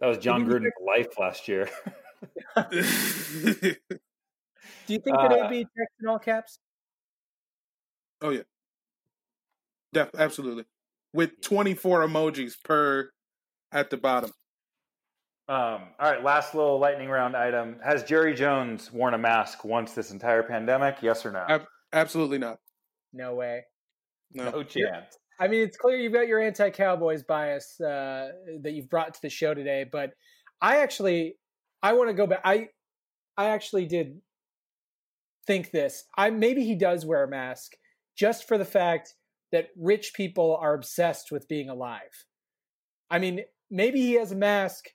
[0.00, 1.68] that was Jon you Gruden's life last year.
[4.86, 6.58] Do you think that Uh, AB texts in all caps?
[8.22, 8.42] oh yeah.
[9.92, 10.64] Def- absolutely.
[11.12, 13.10] With 24 emojis per
[13.72, 14.30] at the bottom.
[15.48, 19.92] Um, all right, last little lightning round item: Has Jerry Jones worn a mask once
[19.92, 20.96] this entire pandemic?
[21.02, 21.44] Yes or no?
[21.48, 22.58] Ab- Absolutely not.
[23.12, 23.62] No way.
[24.32, 24.50] No.
[24.50, 25.16] no chance.
[25.38, 28.30] I mean, it's clear you've got your anti-Cowboys bias uh,
[28.62, 30.10] that you've brought to the show today, but
[30.60, 31.36] I actually,
[31.82, 32.40] I want to go back.
[32.44, 32.68] I,
[33.36, 34.20] I actually did
[35.46, 36.04] think this.
[36.16, 37.72] I maybe he does wear a mask
[38.16, 39.14] just for the fact
[39.52, 42.24] that rich people are obsessed with being alive.
[43.10, 44.86] I mean, maybe he has a mask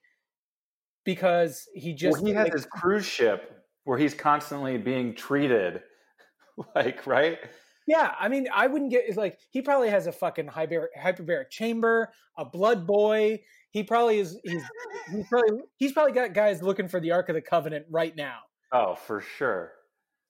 [1.05, 5.81] because he just well, he has like, his cruise ship where he's constantly being treated,
[6.75, 7.39] like right.
[7.87, 11.49] Yeah, I mean, I wouldn't get it's like he probably has a fucking hyper, hyperbaric
[11.49, 13.39] chamber, a blood boy.
[13.71, 14.37] He probably is.
[14.43, 14.63] He's,
[15.11, 18.39] he's probably he's probably got guys looking for the Ark of the Covenant right now.
[18.71, 19.71] Oh, for sure.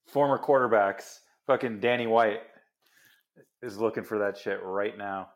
[0.08, 2.42] Former quarterbacks, fucking Danny White
[3.62, 5.30] is looking for that shit right now.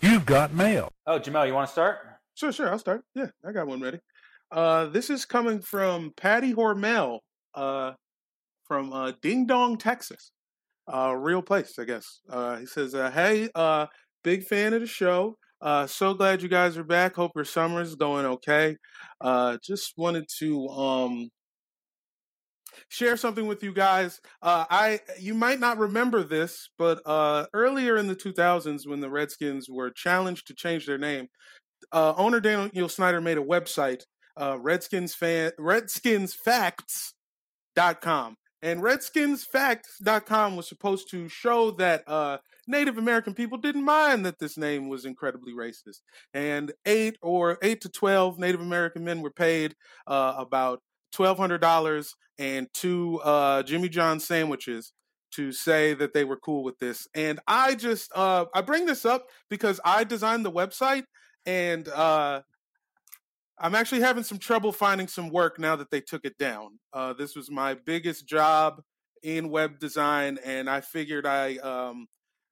[0.00, 0.90] You've got mail.
[1.06, 1.98] Oh, Jamel, you want to start?
[2.34, 2.70] Sure, sure.
[2.70, 3.02] I'll start.
[3.14, 3.98] Yeah, I got one ready.
[4.50, 7.18] Uh, this is coming from Patty Hormel
[7.54, 7.92] uh,
[8.64, 10.32] from uh, Ding Dong, Texas.
[10.92, 12.20] Uh, real place, I guess.
[12.28, 13.86] Uh, he says, uh, "Hey, uh,
[14.24, 15.36] big fan of the show.
[15.60, 17.14] Uh, so glad you guys are back.
[17.14, 18.76] Hope your summer is going okay.
[19.20, 21.28] Uh, just wanted to um,
[22.90, 24.20] share something with you guys.
[24.42, 29.08] Uh, I you might not remember this, but uh, earlier in the 2000s, when the
[29.08, 31.28] Redskins were challenged to change their name,
[31.92, 34.02] uh, owner Daniel Snyder made a website,
[34.36, 38.36] uh, Redskins fan RedskinsFacts.com.
[38.62, 42.36] And RedskinsFacts.com was supposed to show that uh,
[42.66, 46.02] Native American people didn't mind that this name was incredibly racist.
[46.34, 49.74] And eight or eight to twelve Native American men were paid
[50.06, 50.82] uh, about
[51.12, 54.92] twelve hundred dollars and two uh, Jimmy John sandwiches
[55.32, 57.06] to say that they were cool with this.
[57.14, 61.04] And I just uh I bring this up because I designed the website
[61.46, 62.42] and uh
[63.58, 66.78] I'm actually having some trouble finding some work now that they took it down.
[66.92, 68.82] Uh this was my biggest job
[69.22, 72.06] in web design and I figured I um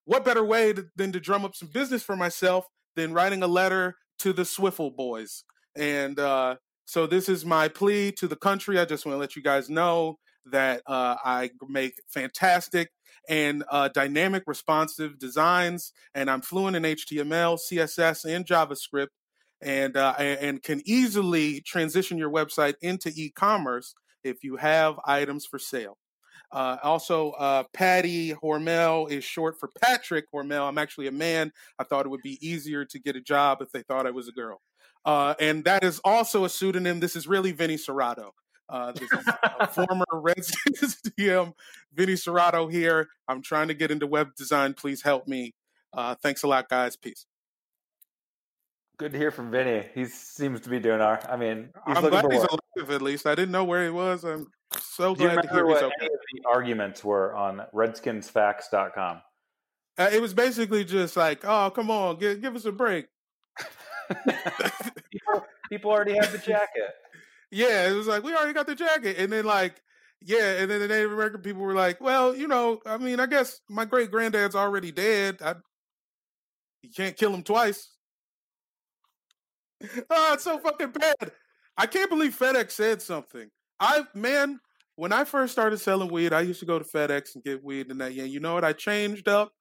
[0.04, 3.46] what better way to, than to drum up some business for myself than writing a
[3.46, 5.44] letter to the Swiffle boys.
[5.76, 6.56] And uh
[6.88, 8.78] so this is my plea to the country.
[8.78, 12.88] I just want to let you guys know that uh, I make fantastic
[13.28, 19.08] and uh, dynamic responsive designs, and I'm fluent in HTML, CSS, and JavaScript,
[19.60, 25.58] and uh, and can easily transition your website into e-commerce if you have items for
[25.58, 25.98] sale.
[26.50, 30.66] Uh, also, uh, Patty Hormel is short for Patrick Hormel.
[30.66, 31.52] I'm actually a man.
[31.78, 34.26] I thought it would be easier to get a job if they thought I was
[34.28, 34.62] a girl.
[35.04, 37.00] Uh, and that is also a pseudonym.
[37.00, 38.30] This is really Vinny Cerrato.
[38.68, 39.26] Uh, this is
[39.60, 41.54] a former Redskins DM,
[41.94, 43.08] Vinny Cerrato here.
[43.26, 44.74] I'm trying to get into web design.
[44.74, 45.54] Please help me.
[45.92, 46.96] Uh, thanks a lot, guys.
[46.96, 47.24] Peace.
[48.98, 49.86] Good to hear from Vinny.
[49.94, 51.20] He seems to be doing our.
[51.30, 52.50] I mean, I'm glad he's work.
[52.76, 53.26] alive at least.
[53.26, 54.24] I didn't know where he was.
[54.24, 54.48] I'm
[54.80, 55.94] so Do you glad to hear remember he's what okay.
[56.00, 59.22] any of the arguments were on RedskinsFacts.com?
[59.98, 63.06] Uh, it was basically just like, oh, come on, give, give us a break.
[65.10, 66.94] people, people already have the jacket.
[67.50, 69.80] Yeah, it was like we already got the jacket, and then like,
[70.20, 73.26] yeah, and then the Native American people were like, well, you know, I mean, I
[73.26, 75.38] guess my great granddad's already dead.
[75.42, 75.54] I,
[76.82, 77.90] you can't kill him twice.
[80.10, 81.32] oh, it's so fucking bad.
[81.76, 83.48] I can't believe FedEx said something.
[83.80, 84.60] I man,
[84.96, 87.90] when I first started selling weed, I used to go to FedEx and get weed
[87.90, 88.14] and that.
[88.14, 88.64] Yeah, you know what?
[88.64, 89.52] I changed up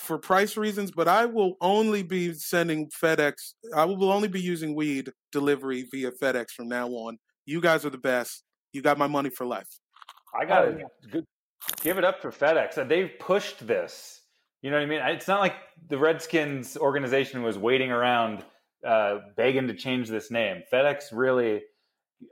[0.00, 3.34] for price reasons, but I will only be sending FedEx.
[3.74, 7.18] I will only be using weed delivery via FedEx from now on.
[7.44, 8.42] You guys are the best.
[8.72, 9.68] You got my money for life.
[10.38, 11.24] I got to Oh, good
[11.82, 12.78] give it up for FedEx.
[12.78, 14.20] Uh, They've pushed this.
[14.62, 15.00] You know what I mean?
[15.00, 15.54] It's not like
[15.88, 18.44] the Redskins organization was waiting around
[18.86, 20.62] uh, begging to change this name.
[20.72, 21.62] FedEx really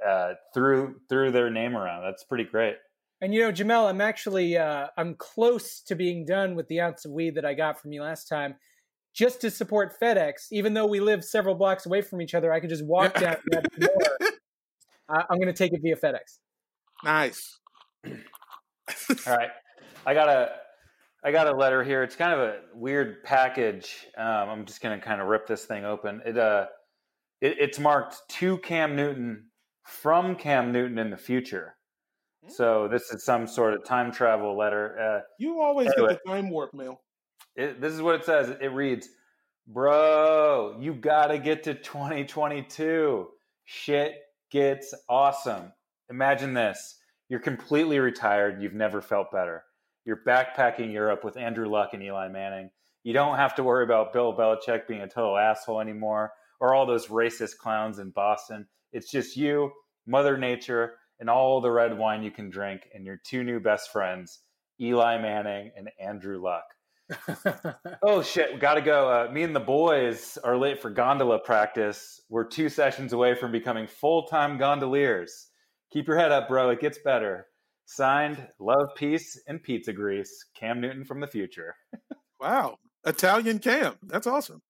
[0.07, 2.05] uh, threw threw their name around.
[2.05, 2.77] That's pretty great.
[3.21, 7.05] And you know, Jamel, I'm actually uh, I'm close to being done with the ounce
[7.05, 8.55] of weed that I got from you last time.
[9.15, 12.61] Just to support FedEx, even though we live several blocks away from each other, I
[12.61, 14.31] could just walk down and grab some more.
[15.09, 16.39] I- I'm going to take it via FedEx.
[17.03, 17.59] Nice.
[18.07, 19.51] All right,
[20.07, 20.51] I got a
[21.25, 22.03] I got a letter here.
[22.03, 24.07] It's kind of a weird package.
[24.17, 26.23] Um, I'm just gonna kind of rip this thing open.
[26.25, 26.67] It uh,
[27.41, 29.47] it, it's marked to Cam Newton
[29.85, 31.75] from Cam Newton in the future.
[32.47, 34.99] So this is some sort of time travel letter.
[34.99, 36.15] Uh, You always Anyway.
[36.15, 37.01] get the time warp mail.
[37.57, 38.49] it, this is what it says.
[38.61, 39.09] It reads,
[39.67, 43.29] "Bro, you gotta get to 2022.
[43.65, 44.15] Shit
[44.51, 45.73] gets awesome.
[46.11, 48.63] Imagine this: you're completely retired.
[48.63, 49.65] You've never felt better.
[50.05, 52.71] You're backpacking Europe with Andrew Luck and Eli Manning.
[53.03, 56.87] You don't have to worry about Bill Belichick being a total asshole anymore, or all
[56.87, 58.67] those racist clowns in Boston.
[58.93, 59.71] It's just you,
[60.07, 63.91] Mother Nature, and all the red wine you can drink, and your two new best
[63.91, 64.41] friends,
[64.81, 66.65] Eli Manning and Andrew Luck."
[68.03, 69.09] Oh shit, gotta go.
[69.09, 72.21] Uh, me and the boys are late for gondola practice.
[72.29, 75.49] We're two sessions away from becoming full time gondoliers.
[75.91, 76.71] Keep your head up, bro.
[76.71, 77.47] It gets better.
[77.87, 80.45] Signed, love, peace, and pizza grease.
[80.55, 81.75] Cam Newton from the future.
[82.41, 82.79] Wow.
[83.05, 83.95] Italian Cam.
[84.05, 84.63] That's awesome.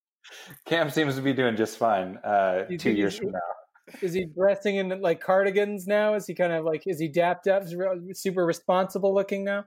[0.64, 2.16] Cam seems to be doing just fine.
[2.24, 3.38] Uh, two years from now.
[4.02, 6.14] Is he dressing in like cardigans now?
[6.14, 9.64] Is he kind of like is he dapped up, is he super responsible looking now?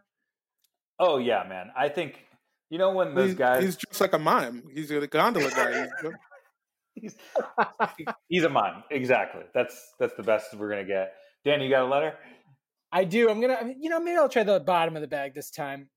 [0.99, 1.72] Oh yeah, man.
[1.78, 2.19] I think
[2.69, 3.63] you know when those He's, guys.
[3.63, 4.63] he's just like a mime.
[4.74, 5.72] He's a gondola guy.
[5.74, 5.89] He's-
[6.95, 7.15] He's,
[8.28, 8.84] he's a mime.
[8.91, 9.43] Exactly.
[9.53, 11.13] That's that's the best we're gonna get.
[11.45, 12.13] Dan, you got a letter?
[12.91, 13.30] I do.
[13.30, 15.89] I'm gonna, you know, maybe I'll try the bottom of the bag this time.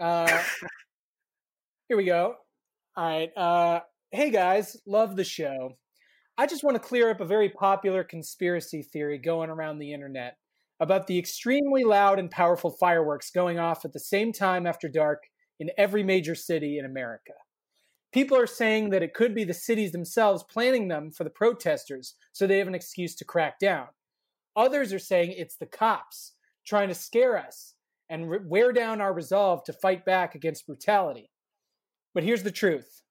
[0.00, 0.26] Uh,
[1.88, 2.34] here we go.
[2.96, 3.30] All right.
[3.36, 5.76] Uh, hey guys, love the show.
[6.40, 10.36] I just want to clear up a very popular conspiracy theory going around the internet
[10.78, 15.24] about the extremely loud and powerful fireworks going off at the same time after dark
[15.58, 17.32] in every major city in America.
[18.12, 22.14] People are saying that it could be the cities themselves planning them for the protesters
[22.30, 23.88] so they have an excuse to crack down.
[24.54, 26.34] Others are saying it's the cops
[26.64, 27.74] trying to scare us
[28.08, 31.32] and re- wear down our resolve to fight back against brutality.
[32.14, 33.02] But here's the truth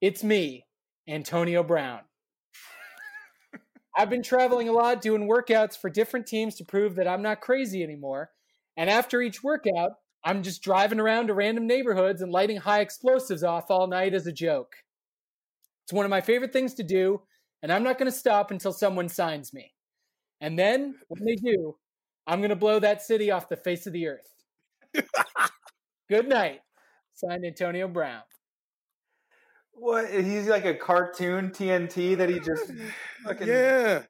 [0.00, 0.66] it's me,
[1.08, 2.02] Antonio Brown.
[3.96, 7.40] I've been traveling a lot doing workouts for different teams to prove that I'm not
[7.40, 8.30] crazy anymore.
[8.76, 9.92] And after each workout,
[10.22, 14.26] I'm just driving around to random neighborhoods and lighting high explosives off all night as
[14.26, 14.74] a joke.
[15.84, 17.22] It's one of my favorite things to do,
[17.62, 19.72] and I'm not going to stop until someone signs me.
[20.40, 21.76] And then, when they do,
[22.26, 24.34] I'm going to blow that city off the face of the earth.
[26.08, 26.60] Good night.
[27.14, 28.22] Signed Antonio Brown.
[29.78, 30.10] What?
[30.10, 32.72] He's like a cartoon TNT that he just
[33.24, 33.46] fucking.
[33.46, 34.02] yeah,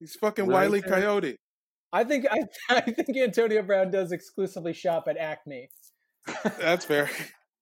[0.00, 0.82] he's fucking Right Wiley.
[0.82, 1.36] Coyote.
[1.92, 2.40] I think I,
[2.70, 5.68] I think Antonio Brown does exclusively shop at Acme.
[6.58, 7.08] That's fair.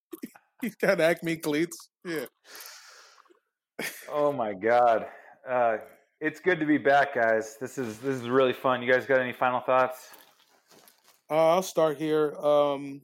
[0.62, 1.90] he's got Acme cleats.
[2.04, 2.24] Yeah.
[4.10, 5.06] Oh my god.
[5.48, 5.76] Uh,
[6.20, 7.56] it's good to be back, guys.
[7.60, 8.82] This is this is really fun.
[8.82, 10.08] You guys got any final thoughts?
[11.30, 12.34] Uh, I'll start here.
[12.36, 13.02] Um,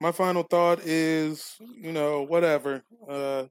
[0.00, 2.82] my final thought is, you know, whatever.
[3.08, 3.44] Uh,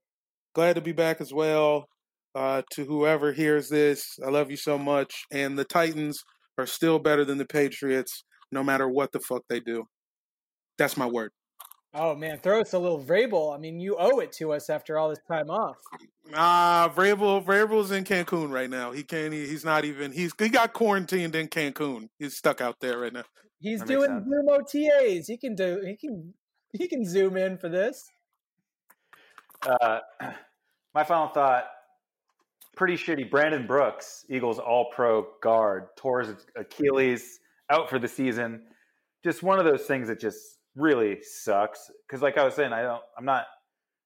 [0.53, 1.87] glad to be back as well.
[2.35, 5.23] Uh, to whoever hears this, I love you so much.
[5.31, 6.23] And the Titans
[6.57, 9.85] are still better than the Patriots, no matter what the fuck they do.
[10.77, 11.31] That's my word.
[11.95, 13.55] Oh man, throw us a little Vrabel.
[13.55, 15.75] I mean, you owe it to us after all this time off.
[16.33, 18.91] Ah, Vrabel, Vrabel's in Cancun right now.
[18.91, 19.31] He can't.
[19.31, 20.11] e, He's not even.
[20.11, 22.07] He's he got quarantined in Cancun.
[22.17, 23.25] He's stuck out there right now.
[23.63, 24.25] He's That doing.
[24.29, 25.25] Zoom OTAs.
[25.25, 25.81] He can do.
[25.83, 26.33] He can.
[26.75, 28.09] He can zoom in for this.
[29.61, 29.99] Uh,
[30.95, 31.65] my final thought.
[32.75, 33.29] Pretty shitty.
[33.29, 37.39] Brandon Brooks, Eagles All Pro guard, tore his Achilles,
[37.69, 38.63] out for the season.
[39.23, 41.91] Just one of those things that just really sucks.
[42.07, 43.03] Because, like I was saying, I don't.
[43.19, 43.45] I'm not.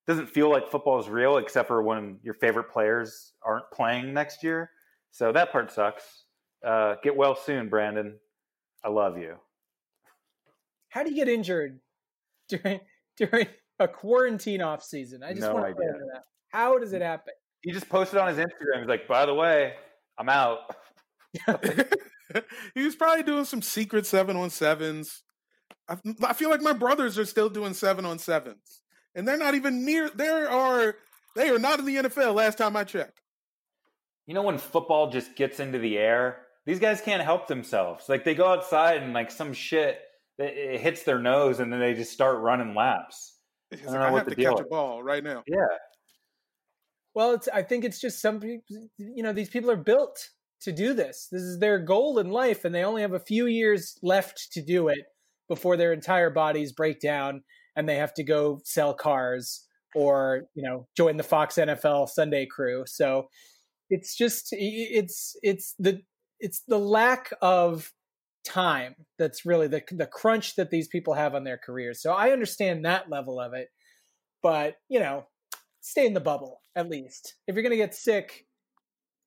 [0.06, 4.44] Doesn't feel like football is real, except for when your favorite players aren't playing next
[4.44, 4.72] year.
[5.10, 6.24] So that part sucks.
[6.62, 8.18] Uh, get well soon, Brandon.
[8.84, 9.36] I love you.
[10.88, 11.80] How do you get injured
[12.48, 12.80] during
[13.16, 13.46] during
[13.78, 15.22] a quarantine off season?
[15.22, 15.92] I just No want to idea.
[16.14, 16.24] that.
[16.50, 17.34] How does it happen?
[17.62, 18.80] He just posted on his Instagram.
[18.80, 19.74] He's like, "By the way,
[20.18, 20.60] I'm out."
[22.74, 25.22] he was probably doing some secret seven on sevens.
[25.88, 28.82] I, I feel like my brothers are still doing seven on sevens,
[29.14, 30.08] and they're not even near.
[30.10, 30.96] There are
[31.36, 32.34] they are not in the NFL.
[32.34, 33.20] Last time I checked.
[34.26, 38.08] You know when football just gets into the air, these guys can't help themselves.
[38.08, 40.00] Like they go outside and like some shit
[40.38, 43.38] it, it hits their nose, and then they just start running laps.
[43.72, 45.42] I don't like, know I what have the to deal catch a ball right now.
[45.46, 45.66] Yeah,
[47.14, 47.48] Well, it's.
[47.48, 48.88] I think it's just some people.
[48.98, 50.28] You know, these people are built
[50.62, 51.28] to do this.
[51.30, 54.62] This is their goal in life, and they only have a few years left to
[54.62, 55.04] do it
[55.48, 57.42] before their entire bodies break down
[57.78, 59.64] and they have to go sell cars
[59.94, 62.84] or you know join the Fox NFL Sunday crew.
[62.86, 63.28] So
[63.88, 66.02] it's just it's it's the
[66.40, 67.90] it's the lack of
[68.44, 72.00] time that's really the the crunch that these people have on their careers.
[72.00, 73.68] So I understand that level of it,
[74.42, 75.26] but you know,
[75.80, 77.34] stay in the bubble at least.
[77.46, 78.46] If you're gonna get sick,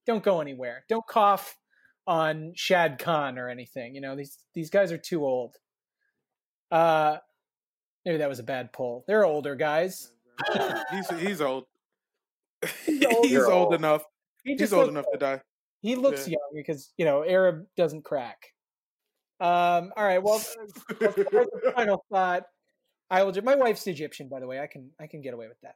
[0.06, 0.84] don't go anywhere.
[0.88, 1.56] Don't cough
[2.06, 3.94] on Shad Khan or anything.
[3.94, 5.56] You know these these guys are too old.
[6.70, 7.18] Uh,
[8.04, 9.04] maybe that was a bad poll.
[9.06, 10.10] They're older guys.
[10.90, 11.64] he's he's old.
[12.86, 13.26] He's old.
[13.26, 13.74] he's old old.
[13.74, 14.04] enough.
[14.44, 15.40] He He's old enough to die.
[15.82, 16.32] He looks Yeah.
[16.38, 18.51] young because you know Arab doesn't crack.
[19.40, 20.22] Um, all right.
[20.22, 22.44] Well, as the final thought.
[23.10, 23.34] I will.
[23.42, 24.58] My wife's Egyptian, by the way.
[24.58, 25.74] I can I can get away with that.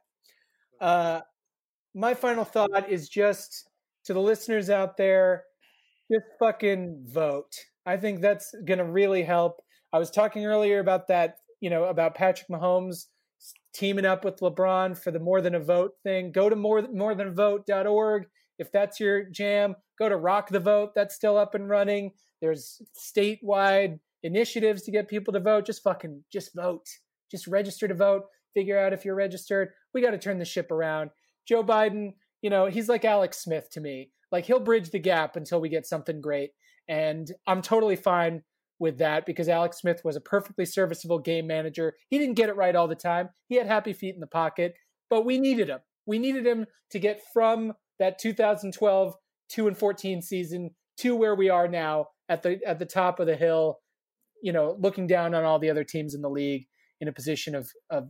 [0.83, 1.21] Uh,
[1.93, 3.69] my final thought is just
[4.05, 5.43] to the listeners out there,
[6.11, 7.53] just fucking vote.
[7.85, 9.61] I think that's gonna really help.
[9.93, 13.05] I was talking earlier about that, you know, about Patrick Mahomes
[13.73, 16.31] teaming up with LeBron for the more than a vote thing.
[16.31, 18.25] Go to more morethanavote.org
[18.57, 19.75] if that's your jam.
[19.99, 20.91] Go to Rock the Vote.
[20.95, 22.11] That's still up and running.
[22.41, 25.65] There's statewide initiatives to get people to vote.
[25.65, 26.87] Just fucking just vote.
[27.31, 28.23] Just register to vote.
[28.53, 29.69] Figure out if you're registered.
[29.93, 31.11] We got to turn the ship around.
[31.47, 34.11] Joe Biden, you know, he's like Alex Smith to me.
[34.31, 36.51] Like he'll bridge the gap until we get something great.
[36.87, 38.43] And I'm totally fine
[38.79, 41.95] with that because Alex Smith was a perfectly serviceable game manager.
[42.09, 43.29] He didn't get it right all the time.
[43.47, 44.75] He had happy feet in the pocket,
[45.09, 45.79] but we needed him.
[46.05, 49.15] We needed him to get from that 2012
[49.49, 53.27] 2 and 14 season to where we are now at the at the top of
[53.27, 53.79] the hill,
[54.41, 56.67] you know, looking down on all the other teams in the league
[57.01, 58.09] in a position of of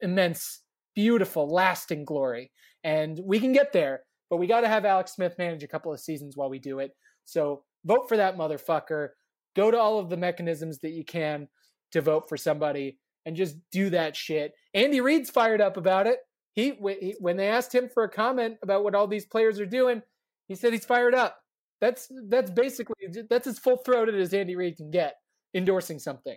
[0.00, 0.62] immense,
[0.94, 2.50] beautiful, lasting glory.
[2.82, 5.92] And we can get there, but we got to have Alex Smith manage a couple
[5.92, 6.92] of seasons while we do it.
[7.24, 9.08] So vote for that motherfucker.
[9.54, 11.48] Go to all of the mechanisms that you can
[11.92, 14.52] to vote for somebody and just do that shit.
[14.74, 16.18] Andy Reid's fired up about it.
[16.52, 19.66] He, he when they asked him for a comment about what all these players are
[19.66, 20.02] doing,
[20.48, 21.38] he said he's fired up.
[21.80, 22.96] That's that's basically
[23.28, 25.16] that's as full throated as Andy Reid can get
[25.54, 26.36] endorsing something.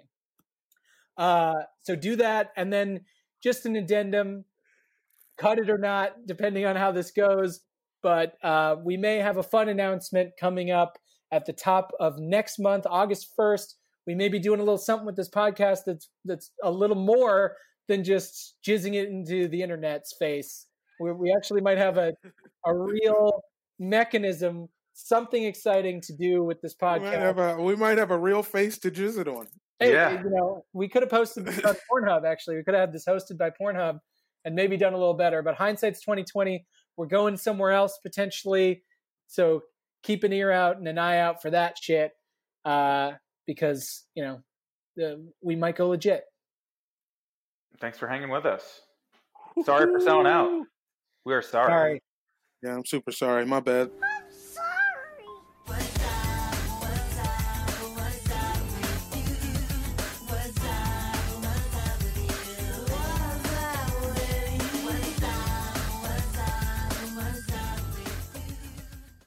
[1.17, 3.01] Uh, so do that, and then
[3.43, 4.45] just an addendum,
[5.37, 7.61] cut it or not, depending on how this goes.
[8.01, 10.97] But uh, we may have a fun announcement coming up
[11.31, 13.75] at the top of next month, August first.
[14.05, 17.55] We may be doing a little something with this podcast that's that's a little more
[17.87, 20.67] than just jizzing it into the internet's face.
[20.99, 22.13] We, we actually might have a
[22.65, 23.43] a real
[23.79, 27.19] mechanism, something exciting to do with this We might, podcast.
[27.19, 29.47] have a, we might have a real face to jizz it on.
[29.79, 30.21] Hey, Yeah.
[30.23, 32.25] you know, we could have posted this on Pornhub.
[32.25, 33.99] Actually, we could have had this hosted by Pornhub
[34.45, 35.41] and maybe done a little better.
[35.41, 36.65] But hindsight's twenty twenty.
[36.95, 38.83] We're going somewhere else potentially.
[39.27, 39.63] So
[40.03, 42.11] keep an ear out and an eye out for that shit,
[42.65, 43.13] uh,
[43.47, 44.41] because you know
[44.95, 46.23] the, we might go legit.
[47.79, 48.81] Thanks for hanging with us.
[49.65, 50.65] Sorry for selling out.
[51.25, 51.69] We are sorry.
[51.71, 52.01] Sorry.
[52.61, 53.45] Yeah, I'm super sorry.
[53.45, 53.89] My bad.